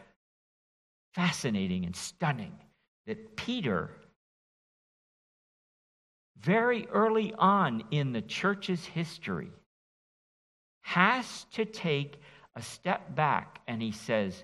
[1.13, 2.53] fascinating and stunning,
[3.07, 3.91] that Peter,
[6.41, 9.51] very early on in the church's history,
[10.81, 12.19] has to take
[12.55, 14.43] a step back and he says,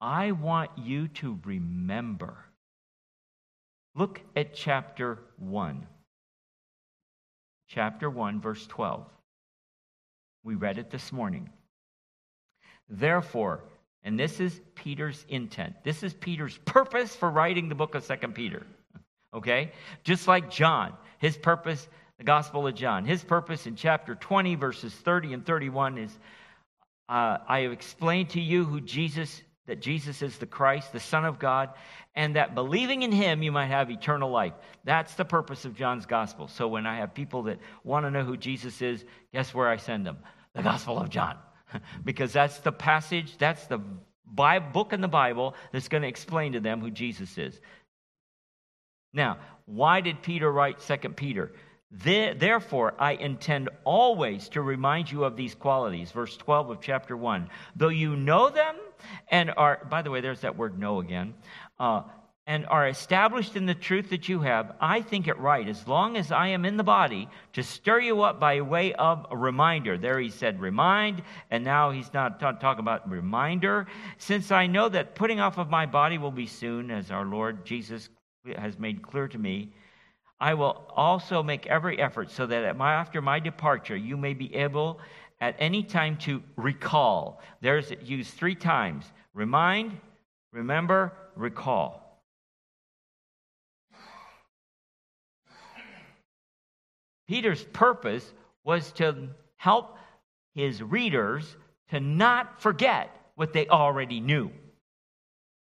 [0.00, 2.36] I want you to remember
[3.94, 5.86] Look at chapter 1.
[7.68, 9.06] Chapter 1, verse 12.
[10.44, 11.50] We read it this morning.
[12.88, 13.64] Therefore,
[14.02, 15.74] and this is Peter's intent.
[15.84, 18.66] This is Peter's purpose for writing the book of Second Peter.
[19.34, 19.72] Okay?
[20.04, 24.92] Just like John, his purpose, the Gospel of John, his purpose in chapter 20, verses
[24.92, 26.18] 30 and 31 is
[27.08, 31.24] uh, I have explained to you who Jesus that Jesus is the Christ, the Son
[31.24, 31.70] of God,
[32.16, 34.54] and that believing in him you might have eternal life.
[34.82, 36.48] That's the purpose of John's gospel.
[36.48, 39.76] So when I have people that want to know who Jesus is, guess where I
[39.76, 40.18] send them?
[40.54, 41.36] The Gospel of John.
[42.04, 43.80] because that's the passage, that's the
[44.26, 47.60] Bible, book in the Bible that's going to explain to them who Jesus is.
[49.12, 51.52] Now, why did Peter write Second Peter?
[51.90, 56.10] Therefore, I intend always to remind you of these qualities.
[56.10, 57.50] Verse 12 of chapter 1.
[57.76, 58.76] Though you know them
[59.30, 61.34] and are, by the way, there's that word know again,
[61.78, 62.02] uh,
[62.46, 66.16] and are established in the truth that you have, I think it right, as long
[66.16, 69.96] as I am in the body, to stir you up by way of a reminder.
[69.96, 73.86] There he said remind, and now he's not t- talking about reminder.
[74.18, 77.64] Since I know that putting off of my body will be soon, as our Lord
[77.64, 78.08] Jesus
[78.56, 79.72] has made clear to me
[80.42, 84.52] I will also make every effort so that my, after my departure, you may be
[84.56, 84.98] able
[85.40, 87.40] at any time to recall.
[87.60, 89.96] There's used three times remind,
[90.52, 92.20] remember, recall.
[97.28, 98.32] Peter's purpose
[98.64, 99.28] was to
[99.58, 99.96] help
[100.56, 101.56] his readers
[101.90, 104.50] to not forget what they already knew.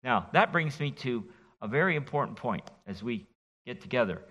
[0.03, 1.23] Now, that brings me to
[1.63, 3.25] a very important point as we
[3.65, 4.21] get together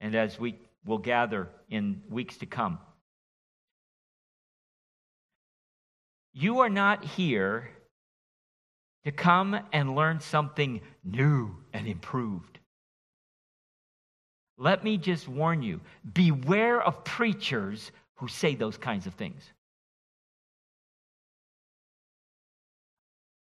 [0.00, 0.56] and as we
[0.86, 2.78] will gather in weeks to come.
[6.32, 7.68] You are not here
[9.04, 12.60] to come and learn something new and improved.
[14.56, 15.80] Let me just warn you
[16.14, 19.42] beware of preachers who say those kinds of things.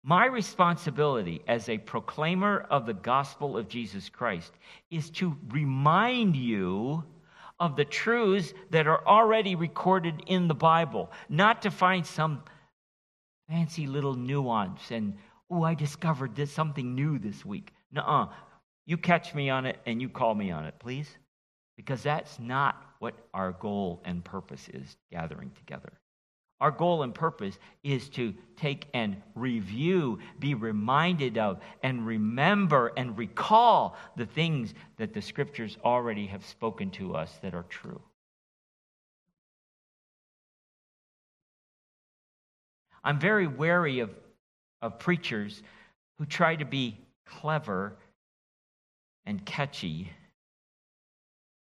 [0.02, 4.52] My responsibility as a proclaimer of the gospel of Jesus Christ
[4.90, 7.04] is to remind you
[7.60, 12.42] of the truths that are already recorded in the Bible, not to find some
[13.48, 15.14] fancy little nuance and,
[15.50, 17.72] oh, I discovered this something new this week.
[17.90, 18.28] Nuh
[18.86, 21.08] You catch me on it and you call me on it, please.
[21.76, 25.92] Because that's not what our goal and purpose is gathering together.
[26.60, 33.16] Our goal and purpose is to take and review, be reminded of, and remember and
[33.16, 38.00] recall the things that the scriptures already have spoken to us that are true.
[43.04, 44.10] I'm very wary of,
[44.82, 45.62] of preachers
[46.18, 47.96] who try to be clever
[49.24, 50.10] and catchy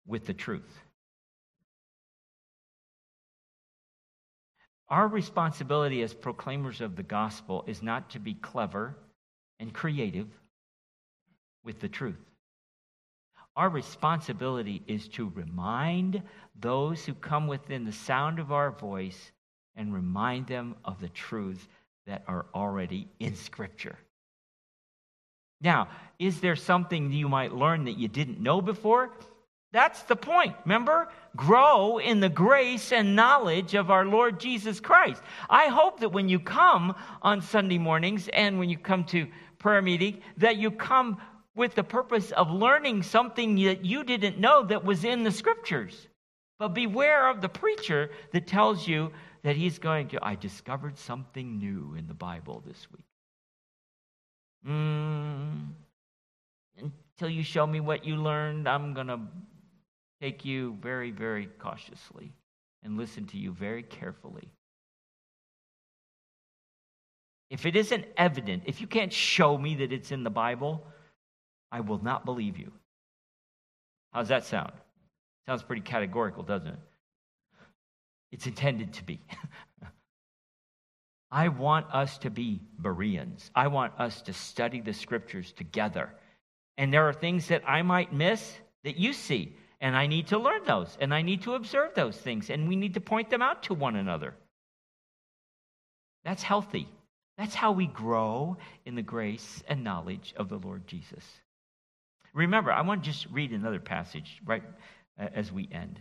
[0.06, 0.85] with the truth.
[4.88, 8.96] Our responsibility as proclaimers of the gospel is not to be clever
[9.58, 10.28] and creative
[11.64, 12.20] with the truth.
[13.56, 16.22] Our responsibility is to remind
[16.60, 19.32] those who come within the sound of our voice
[19.74, 21.66] and remind them of the truths
[22.06, 23.98] that are already in Scripture.
[25.60, 29.10] Now, is there something you might learn that you didn't know before?
[29.76, 30.56] That's the point.
[30.64, 31.10] Remember?
[31.36, 35.22] Grow in the grace and knowledge of our Lord Jesus Christ.
[35.50, 39.26] I hope that when you come on Sunday mornings and when you come to
[39.58, 41.20] prayer meeting, that you come
[41.54, 46.08] with the purpose of learning something that you didn't know that was in the scriptures.
[46.58, 49.12] But beware of the preacher that tells you
[49.42, 53.04] that he's going to, I discovered something new in the Bible this week.
[54.66, 55.66] Mm,
[56.80, 59.20] until you show me what you learned, I'm going to
[60.20, 62.32] take you very, very cautiously
[62.82, 64.48] and listen to you very carefully.
[67.50, 70.84] If it isn't evident, if you can't show me that it's in the Bible,
[71.70, 72.72] I will not believe you.
[74.12, 74.72] How's that sound?
[75.46, 76.78] Sounds pretty categorical, doesn't it?
[78.32, 79.20] It's intended to be.
[81.30, 83.50] I want us to be Bereans.
[83.54, 86.12] I want us to study the scriptures together.
[86.78, 88.54] And there are things that I might miss
[88.84, 89.56] that you see,
[89.86, 92.74] and I need to learn those, and I need to observe those things, and we
[92.74, 94.34] need to point them out to one another.
[96.24, 96.88] That's healthy.
[97.38, 101.24] That's how we grow in the grace and knowledge of the Lord Jesus.
[102.34, 104.64] Remember, I want to just read another passage right
[105.20, 106.00] uh, as we end.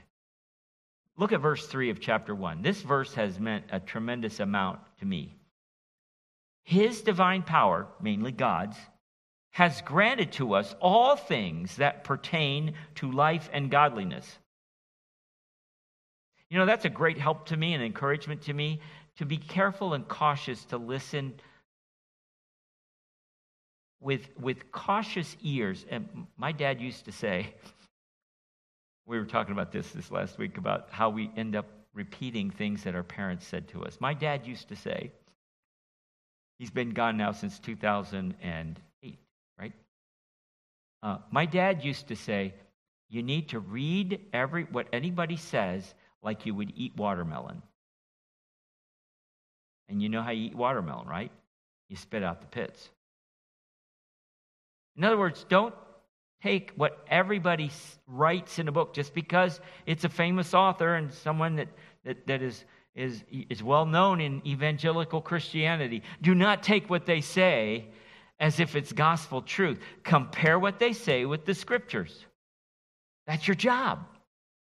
[1.16, 2.64] Look at verse 3 of chapter 1.
[2.64, 5.36] This verse has meant a tremendous amount to me.
[6.64, 8.78] His divine power, mainly God's,
[9.56, 14.38] has granted to us all things that pertain to life and godliness.
[16.50, 18.82] You know, that's a great help to me and encouragement to me
[19.16, 21.36] to be careful and cautious to listen
[24.02, 25.86] with, with cautious ears.
[25.90, 27.54] And my dad used to say,
[29.06, 32.84] we were talking about this this last week about how we end up repeating things
[32.84, 34.00] that our parents said to us.
[34.02, 35.12] My dad used to say,
[36.60, 38.76] he's been gone now since 2008, right?
[41.06, 42.52] Uh, my dad used to say,
[43.10, 45.94] you need to read every what anybody says
[46.24, 47.62] like you would eat watermelon.
[49.88, 51.32] And you know how you eat watermelon, right?
[51.90, 52.90] You spit out the pits.
[54.98, 55.76] In other words, don't
[56.42, 57.70] take what everybody
[58.08, 61.68] writes in a book just because it's a famous author and someone that,
[62.04, 66.02] that, that is, is, is well known in evangelical Christianity.
[66.24, 67.90] Do not take what they say
[68.40, 69.80] as if it's gospel truth.
[70.04, 72.26] Compare what they say with the scriptures.
[73.28, 74.06] That's your job.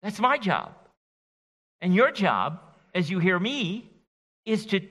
[0.01, 0.74] That's my job.
[1.82, 2.59] And your job,
[2.95, 3.89] as you hear me,
[4.45, 4.82] is to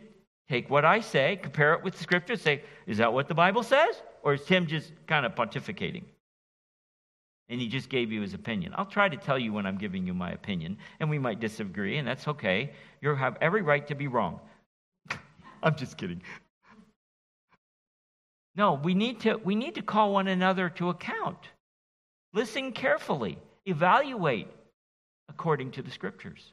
[0.49, 3.63] take what I say, compare it with the scriptures, say, is that what the Bible
[3.63, 4.01] says?
[4.23, 6.05] Or is Tim just kind of pontificating?
[7.49, 8.73] and he just gave you his opinion.
[8.77, 11.99] I'll try to tell you when I'm giving you my opinion, and we might disagree,
[11.99, 12.73] and that's okay.
[13.01, 14.41] You have every right to be wrong.
[15.63, 16.23] I'm just kidding.
[18.57, 21.39] No, we need to we need to call one another to account.
[22.33, 24.49] Listen carefully, evaluate
[25.29, 26.53] according to the scriptures.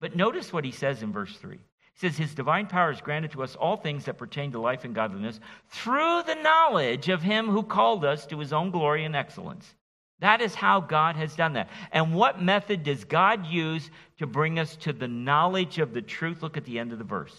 [0.00, 1.56] But notice what he says in verse 3.
[1.56, 1.60] He
[2.08, 4.94] says, His divine power has granted to us all things that pertain to life and
[4.94, 5.40] godliness
[5.70, 9.74] through the knowledge of Him who called us to His own glory and excellence.
[10.20, 11.70] That is how God has done that.
[11.92, 16.42] And what method does God use to bring us to the knowledge of the truth?
[16.42, 17.34] Look at the end of the verse.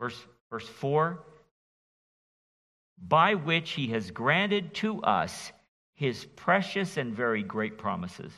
[0.00, 0.20] Verse,
[0.54, 1.18] verse 4
[2.96, 5.50] By which He has granted to us
[5.94, 8.30] His precious and very great promises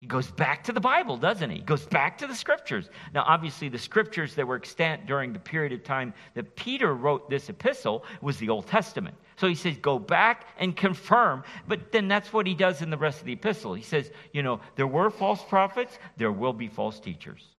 [0.00, 1.56] he goes back to the Bible, doesn't he?
[1.56, 2.90] He goes back to the scriptures.
[3.14, 7.30] Now, obviously, the scriptures that were extant during the period of time that Peter wrote
[7.30, 9.16] this epistle was the Old Testament.
[9.36, 11.42] So he says, go back and confirm.
[11.66, 13.72] But then that's what he does in the rest of the epistle.
[13.72, 17.53] He says, you know, there were false prophets, there will be false teachers.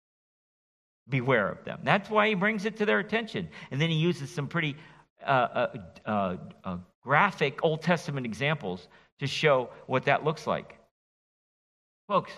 [1.07, 1.81] Beware of them.
[1.83, 3.49] That's why he brings it to their attention.
[3.71, 4.75] And then he uses some pretty
[5.23, 8.87] uh, uh, uh, uh graphic Old Testament examples
[9.19, 10.77] to show what that looks like.
[12.07, 12.31] Folks,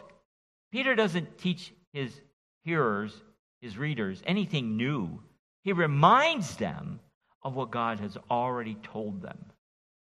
[0.71, 2.19] Peter doesn't teach his
[2.63, 3.21] hearers,
[3.61, 5.21] his readers, anything new.
[5.63, 6.99] He reminds them
[7.43, 9.37] of what God has already told them.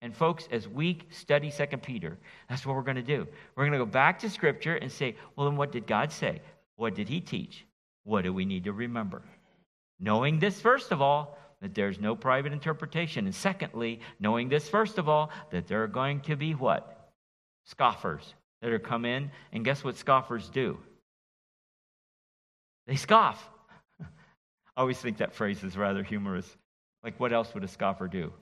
[0.03, 3.27] And folks, as we study Second Peter, that's what we're going to do.
[3.55, 6.41] We're going to go back to Scripture and say, well, then what did God say?
[6.77, 7.65] What did He teach?
[8.07, 9.21] What do we need to remember?
[9.99, 13.27] Knowing this, first of all, that there's no private interpretation.
[13.27, 17.11] And secondly, knowing this, first of all, that there are going to be what?
[17.65, 20.79] Scoffers that are come in, and guess what scoffers do?
[22.87, 23.45] They scoff.
[24.01, 24.07] I
[24.77, 26.49] always think that phrase is rather humorous.
[27.03, 28.33] Like, what else would a scoffer do?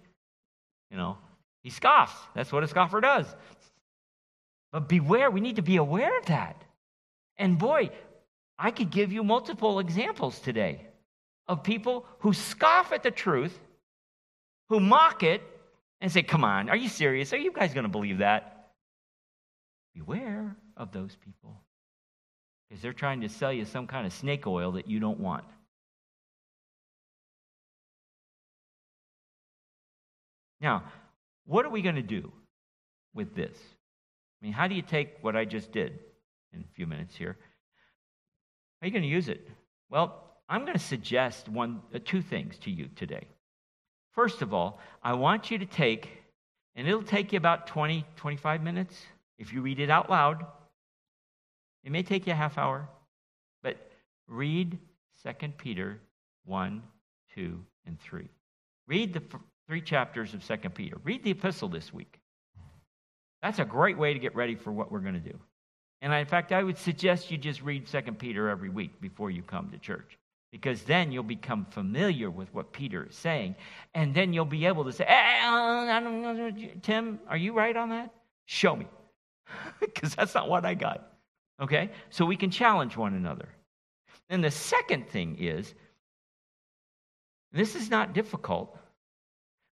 [0.90, 1.16] You know,
[1.62, 2.16] he scoffs.
[2.34, 3.26] That's what a scoffer does.
[4.72, 6.62] But beware, we need to be aware of that.
[7.38, 7.88] And boy,
[8.58, 10.86] I could give you multiple examples today
[11.46, 13.58] of people who scoff at the truth,
[14.68, 15.42] who mock it,
[16.00, 17.32] and say, Come on, are you serious?
[17.32, 18.70] Are you guys going to believe that?
[19.94, 21.60] Beware of those people
[22.68, 25.44] because they're trying to sell you some kind of snake oil that you don't want.
[30.60, 30.82] Now,
[31.46, 32.32] what are we going to do
[33.14, 33.56] with this?
[33.56, 35.98] I mean, how do you take what I just did
[36.52, 37.36] in a few minutes here?
[38.84, 39.48] Are you going to use it?
[39.88, 43.26] Well, I'm going to suggest one, uh, two things to you today.
[44.12, 46.10] First of all, I want you to take,
[46.76, 48.94] and it'll take you about 20, 25 minutes
[49.38, 50.44] if you read it out loud.
[51.82, 52.86] It may take you a half hour,
[53.62, 53.78] but
[54.28, 54.78] read
[55.26, 55.98] 2 Peter
[56.44, 56.82] 1,
[57.36, 58.28] 2, and 3.
[58.86, 60.98] Read the f- three chapters of 2 Peter.
[61.04, 62.20] Read the epistle this week.
[63.40, 65.38] That's a great way to get ready for what we're going to do.
[66.02, 69.42] And in fact, I would suggest you just read 2 Peter every week before you
[69.42, 70.18] come to church
[70.54, 73.56] because then you'll become familiar with what Peter is saying.
[73.92, 78.14] And then you'll be able to say, eh, hey, Tim, are you right on that?
[78.46, 78.86] Show me.
[79.80, 81.10] Because that's not what I got.
[81.60, 81.90] Okay?
[82.10, 83.48] So we can challenge one another.
[84.28, 85.74] And the second thing is
[87.52, 88.76] this is not difficult,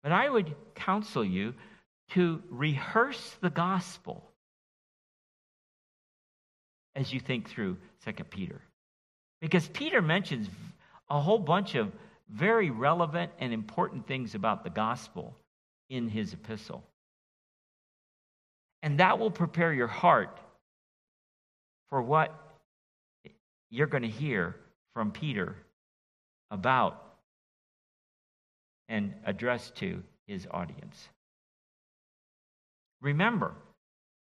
[0.03, 1.55] but I would counsel you
[2.11, 4.31] to rehearse the gospel
[6.97, 8.61] as you think through Second Peter.
[9.41, 10.49] Because Peter mentions
[11.11, 11.93] a whole bunch of
[12.29, 15.37] very relevant and important things about the gospel
[15.91, 16.83] in his epistle.
[18.83, 20.41] And that will prepare your heart
[21.91, 22.35] for what
[23.71, 24.57] you're going to hear
[24.95, 25.55] from Peter
[26.51, 27.03] about
[28.89, 31.09] and address to his audience.
[33.03, 33.53] Remember,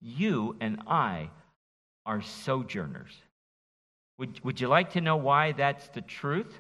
[0.01, 1.29] you and I
[2.05, 3.11] are sojourners.
[4.17, 6.53] Would, would you like to know why that's the truth?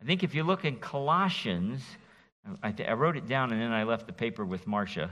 [0.00, 1.82] I think if you look in Colossians,
[2.62, 5.10] I, I wrote it down and then I left the paper with Marcia.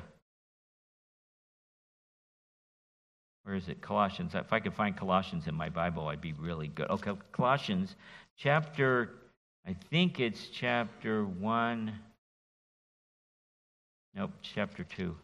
[3.45, 3.80] Where is it?
[3.80, 4.35] Colossians.
[4.35, 6.89] If I could find Colossians in my Bible, I'd be really good.
[6.91, 7.97] Okay, Colossians
[8.37, 9.11] chapter,
[9.66, 11.93] I think it's chapter 1.
[14.14, 15.16] Nope, chapter 2.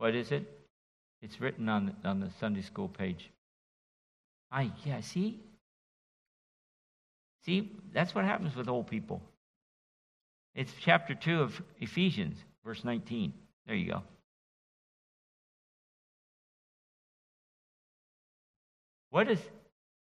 [0.00, 0.50] What is it?
[1.20, 3.30] It's written on, on the Sunday school page.
[4.50, 5.38] I, yeah, see?
[7.44, 9.20] See, that's what happens with old people.
[10.54, 13.34] It's chapter 2 of Ephesians, verse 19.
[13.66, 14.02] There you go.
[19.10, 19.40] What does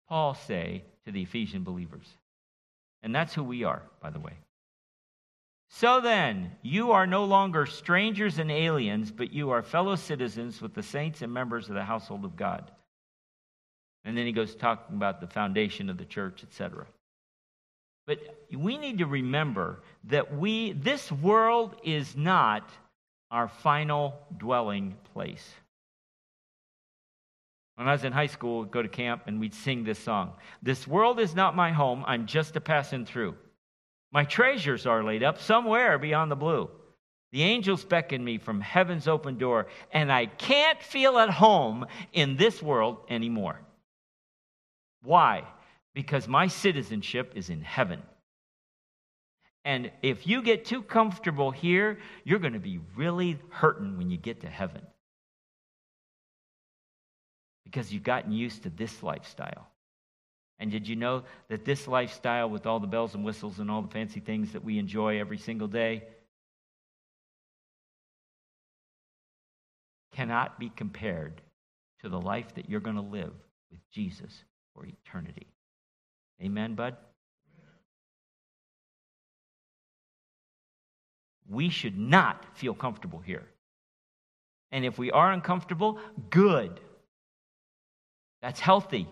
[0.07, 2.05] Paul say to the Ephesian believers?
[3.01, 4.33] And that's who we are, by the way.
[5.69, 10.73] So then, you are no longer strangers and aliens, but you are fellow citizens with
[10.73, 12.71] the saints and members of the household of God.
[14.05, 16.87] And then he goes talking about the foundation of the church, etc.
[18.05, 18.19] But
[18.53, 22.69] we need to remember that we this world is not
[23.29, 25.45] our final dwelling place.
[27.75, 30.31] When I was in high school, we'd go to camp and we'd sing this song.
[30.63, 33.35] This world is not my home, I'm just a passing through.
[34.11, 36.69] My treasures are laid up somewhere beyond the blue.
[37.31, 42.37] The angels beckon me from heaven's open door, and I can't feel at home in
[42.37, 43.59] this world anymore.
[45.03, 45.43] Why?
[45.93, 48.01] Because my citizenship is in heaven.
[49.65, 54.17] And if you get too comfortable here, you're going to be really hurting when you
[54.17, 54.81] get to heaven.
[57.65, 59.67] Because you've gotten used to this lifestyle.
[60.59, 63.81] And did you know that this lifestyle, with all the bells and whistles and all
[63.81, 66.03] the fancy things that we enjoy every single day,
[70.13, 71.41] cannot be compared
[72.01, 73.33] to the life that you're going to live
[73.69, 74.43] with Jesus
[74.73, 75.47] for eternity?
[76.41, 76.95] Amen, bud?
[81.49, 83.45] We should not feel comfortable here.
[84.71, 85.99] And if we are uncomfortable,
[86.29, 86.79] good.
[88.41, 89.07] That's healthy.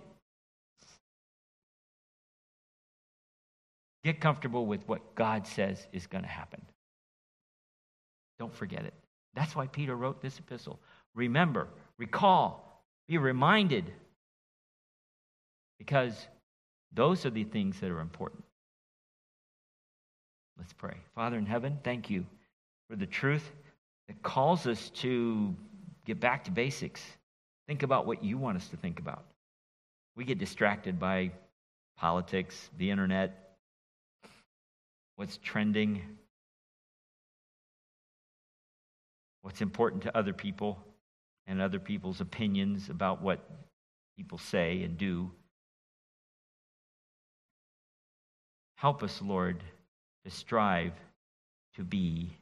[4.06, 6.62] Get comfortable with what God says is going to happen.
[8.38, 8.94] Don't forget it.
[9.34, 10.80] That's why Peter wrote this epistle.
[11.16, 13.92] Remember, recall, be reminded,
[15.80, 16.28] because
[16.94, 18.44] those are the things that are important.
[20.60, 20.98] Let's pray.
[21.16, 22.28] Father in heaven, thank you
[22.88, 23.50] for the truth
[24.08, 25.56] that calls us to
[26.06, 27.02] get back to basics.
[27.68, 29.26] Think about what you want us to think about.
[30.16, 31.32] We get distracted by
[31.98, 33.42] politics, the internet,
[35.16, 36.02] what's trending,
[39.42, 40.78] what's important to other people,
[41.48, 43.48] and other people's opinions about what
[44.18, 45.30] people say and do.
[48.76, 49.64] Help us, Lord,
[50.24, 50.94] to strive
[51.76, 52.36] to be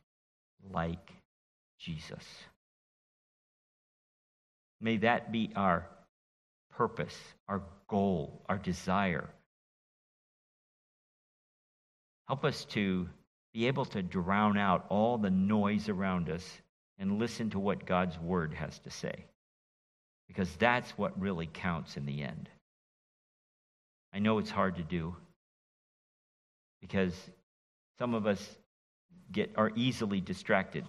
[0.72, 1.12] like
[1.80, 2.24] Jesus.
[4.80, 5.88] May that be our
[6.72, 7.18] purpose,
[7.48, 9.30] our goal, our desire
[12.28, 13.08] Help us to
[13.54, 16.44] be able to drown out all the noise around us
[16.98, 19.26] and listen to what God's word has to say.
[20.28, 22.50] Because that's what really counts in the end.
[24.14, 25.16] I know it's hard to do
[26.82, 27.14] because
[28.00, 28.58] some of us
[29.32, 30.86] get are easily distracted.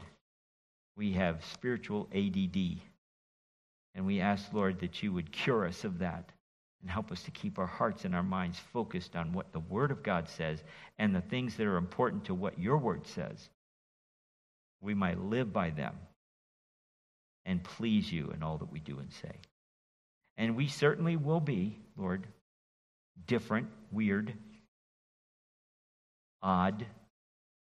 [0.97, 2.81] We have spiritual ADD.
[3.95, 6.31] And we ask, Lord, that you would cure us of that
[6.85, 9.91] and help us to keep our hearts and our minds focused on what the Word
[9.91, 10.63] of God says
[10.99, 13.49] and the things that are important to what your Word says.
[14.83, 15.95] We might live by them
[17.47, 19.33] and please you in all that we do and say.
[20.37, 22.27] And we certainly will be, Lord,
[23.27, 24.35] different, weird,
[26.43, 26.85] odd,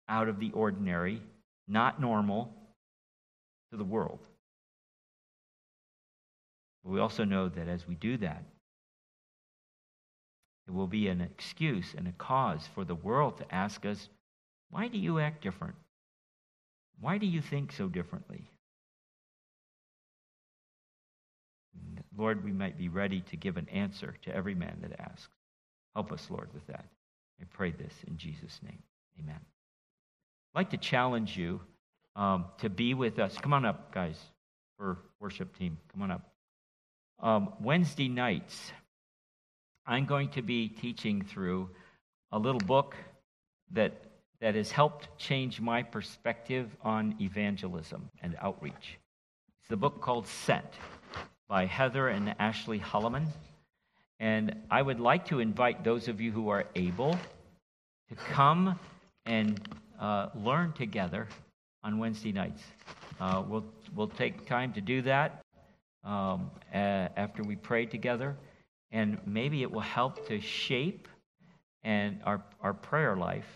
[0.07, 1.21] out of the ordinary,
[1.67, 2.53] not normal
[3.71, 4.19] to the world.
[6.85, 8.45] But we also know that as we do that,
[10.69, 14.07] it will be an excuse and a cause for the world to ask us,
[14.69, 15.73] why do you act different?
[16.99, 18.43] Why do you think so differently?
[22.15, 25.29] Lord, we might be ready to give an answer to every man that asks.
[25.95, 26.85] Help us, Lord, with that.
[27.41, 28.83] I pray this in Jesus' name.
[29.19, 29.39] Amen.
[29.39, 31.61] I'd like to challenge you
[32.15, 33.35] um, to be with us.
[33.41, 34.19] Come on up, guys,
[34.77, 35.79] for worship team.
[35.91, 36.29] Come on up.
[37.19, 38.71] Um, Wednesday nights,
[39.89, 41.67] I'm going to be teaching through
[42.31, 42.95] a little book
[43.71, 43.91] that,
[44.39, 48.99] that has helped change my perspective on evangelism and outreach.
[49.59, 50.67] It's the book called Sent
[51.47, 53.25] by Heather and Ashley Holleman.
[54.19, 57.17] And I would like to invite those of you who are able
[58.09, 58.79] to come
[59.25, 59.59] and
[59.99, 61.27] uh, learn together
[61.83, 62.61] on Wednesday nights.
[63.19, 63.65] Uh, we'll,
[63.95, 65.41] we'll take time to do that
[66.03, 68.37] um, after we pray together
[68.91, 71.07] and maybe it will help to shape
[71.83, 73.47] and our, our prayer life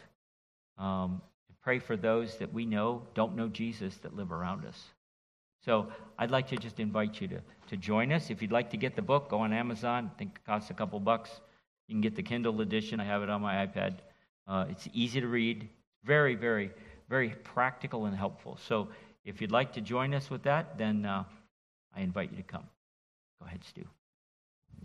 [0.78, 1.22] um,
[1.62, 4.80] pray for those that we know don't know jesus that live around us.
[5.66, 5.88] So
[6.20, 8.30] i'd like to just invite you to, to join us.
[8.30, 10.12] If you'd like to get the book go on amazon.
[10.14, 11.30] I think it costs a couple bucks.
[11.88, 13.00] You can get the kindle edition.
[13.00, 13.96] I have it on my ipad.
[14.48, 15.68] Uh, it's easy to read
[16.04, 16.72] very very
[17.10, 18.58] very practical and helpful.
[18.68, 18.90] So
[19.26, 21.24] if you'd like to join us with that then uh,
[21.96, 22.66] i invite you to come.
[23.40, 23.84] Go ahead stu